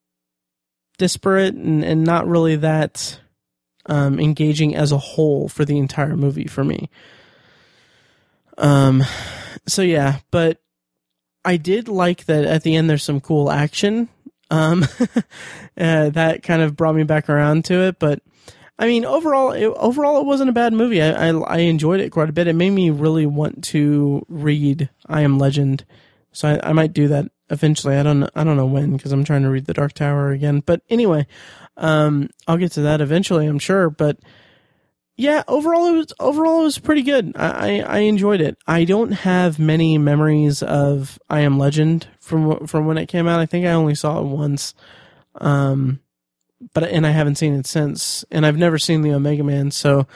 [0.98, 3.20] disparate and, and not really that
[3.86, 6.90] um, engaging as a whole for the entire movie for me.
[8.58, 9.02] Um,
[9.66, 10.60] so yeah, but
[11.44, 14.08] I did like that at the end there's some cool action.
[14.50, 14.84] Um,
[15.78, 18.20] uh, that kind of brought me back around to it, but
[18.80, 21.02] I mean, overall, it, overall, it wasn't a bad movie.
[21.02, 22.46] I, I, I enjoyed it quite a bit.
[22.46, 25.84] It made me really want to read I Am Legend,
[26.32, 27.96] so I, I might do that eventually.
[27.96, 30.60] I don't I don't know when because I'm trying to read The Dark Tower again.
[30.64, 31.26] But anyway,
[31.76, 33.90] um, I'll get to that eventually, I'm sure.
[33.90, 34.18] But
[35.14, 37.32] yeah, overall it was overall it was pretty good.
[37.36, 38.56] I, I, I enjoyed it.
[38.66, 43.40] I don't have many memories of I Am Legend from from when it came out.
[43.40, 44.72] I think I only saw it once,
[45.34, 46.00] um,
[46.74, 48.24] but and I haven't seen it since.
[48.30, 50.06] And I've never seen the Omega Man, so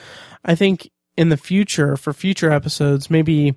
[0.43, 3.55] I think in the future for future episodes, maybe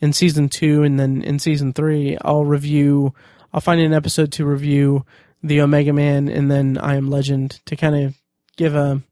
[0.00, 3.14] in season two and then in season three, I'll review.
[3.52, 5.04] I'll find an episode to review
[5.42, 8.14] the Omega Man and then I Am Legend to kind of
[8.56, 9.02] give a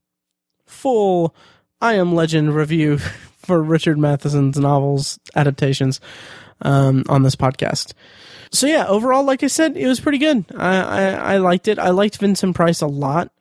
[0.67, 1.35] full
[1.81, 2.99] I Am Legend review
[3.39, 6.01] for Richard Matheson's novels adaptations
[6.62, 7.93] um, on this podcast.
[8.51, 10.44] So yeah, overall, like I said, it was pretty good.
[10.57, 11.03] I, I,
[11.34, 11.78] I liked it.
[11.78, 13.32] I liked Vincent Price a lot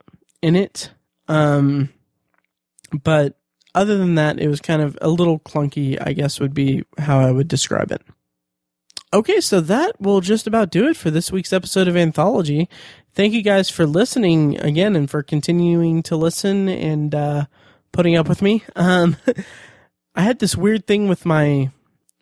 [0.42, 0.92] in it.
[1.28, 1.90] Um,
[3.04, 3.38] but
[3.74, 7.20] other than that, it was kind of a little clunky, I guess would be how
[7.20, 8.02] I would describe it.
[9.14, 12.68] Okay, so that will just about do it for this week's episode of Anthology.
[13.14, 17.46] Thank you guys for listening again and for continuing to listen and uh,
[17.92, 18.64] putting up with me.
[18.76, 19.16] Um,
[20.16, 21.72] I had this weird thing with my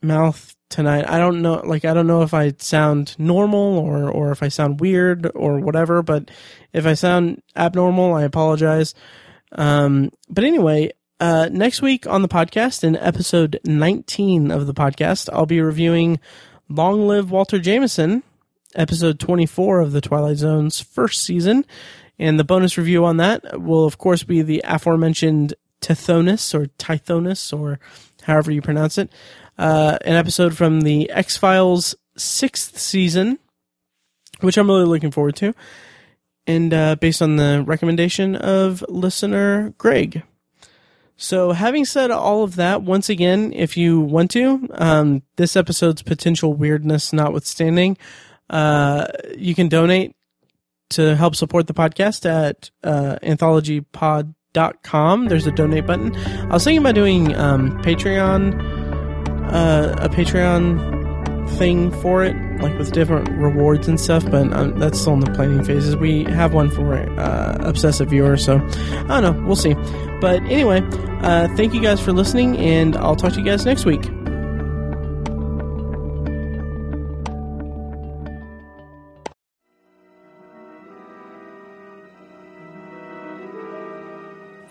[0.02, 1.08] mouth tonight.
[1.08, 4.48] I don't know, like, I don't know if I sound normal or, or if I
[4.48, 6.32] sound weird or whatever, but
[6.74, 8.96] if I sound abnormal, I apologize.
[9.52, 15.30] Um, but anyway, uh, next week on the podcast, in episode 19 of the podcast,
[15.32, 16.20] I'll be reviewing
[16.68, 18.24] Long Live Walter Jameson,
[18.76, 21.66] episode 24 of the Twilight Zone's first season.
[22.18, 27.58] And the bonus review on that will, of course, be the aforementioned Tithonus or Tithonus
[27.58, 27.80] or
[28.24, 29.12] however you pronounce it.
[29.58, 33.40] Uh, an episode from the X Files sixth season,
[34.42, 35.54] which I'm really looking forward to.
[36.46, 40.24] And uh, based on the recommendation of listener Greg.
[41.16, 46.02] So, having said all of that, once again, if you want to, um, this episode's
[46.02, 47.98] potential weirdness notwithstanding,
[48.50, 49.06] uh,
[49.38, 50.16] you can donate
[50.90, 55.28] to help support the podcast at uh, anthologypod.com.
[55.28, 56.16] There's a donate button.
[56.16, 58.83] I was thinking about doing um, Patreon,
[59.52, 61.04] uh, a Patreon
[61.58, 65.32] thing for it, like with different rewards and stuff, but um, that's still in the
[65.32, 65.96] planning phases.
[65.96, 69.44] We have one for uh, obsessive viewers, so I don't know.
[69.46, 69.74] We'll see.
[70.22, 70.82] But anyway,
[71.22, 74.04] uh, thank you guys for listening, and I'll talk to you guys next week.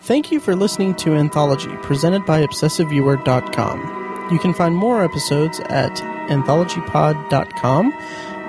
[0.03, 4.02] Thank you for listening to Anthology, presented by ObsessiveViewer.com.
[4.31, 5.91] You can find more episodes at
[6.29, 7.93] anthologypod.com,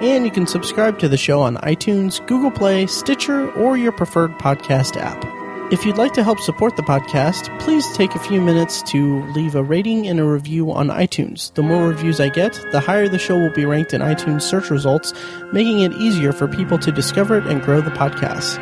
[0.02, 4.32] and you can subscribe to the show on iTunes, Google Play, Stitcher, or your preferred
[4.38, 5.24] podcast app.
[5.72, 9.54] If you'd like to help support the podcast, please take a few minutes to leave
[9.54, 11.52] a rating and a review on iTunes.
[11.54, 14.70] The more reviews I get, the higher the show will be ranked in iTunes search
[14.70, 15.14] results,
[15.52, 18.58] making it easier for people to discover it and grow the podcast.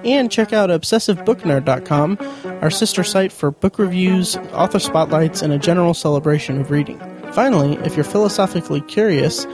[0.04, 2.18] and check out obsessivebooknerd.com,
[2.60, 7.00] our sister site for book reviews, author spotlights, and a general celebration of reading.
[7.32, 9.46] Finally, if you're philosophically curious,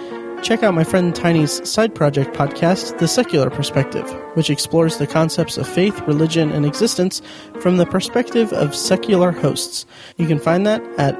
[0.43, 5.59] check out my friend Tiny's side project podcast, The Secular Perspective, which explores the concepts
[5.59, 7.21] of faith, religion, and existence
[7.61, 9.85] from the perspective of secular hosts.
[10.17, 11.15] You can find that at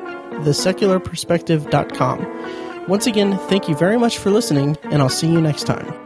[0.45, 2.89] thesecularperspective.com.
[2.89, 6.06] Once again, thank you very much for listening, and I'll see you next time.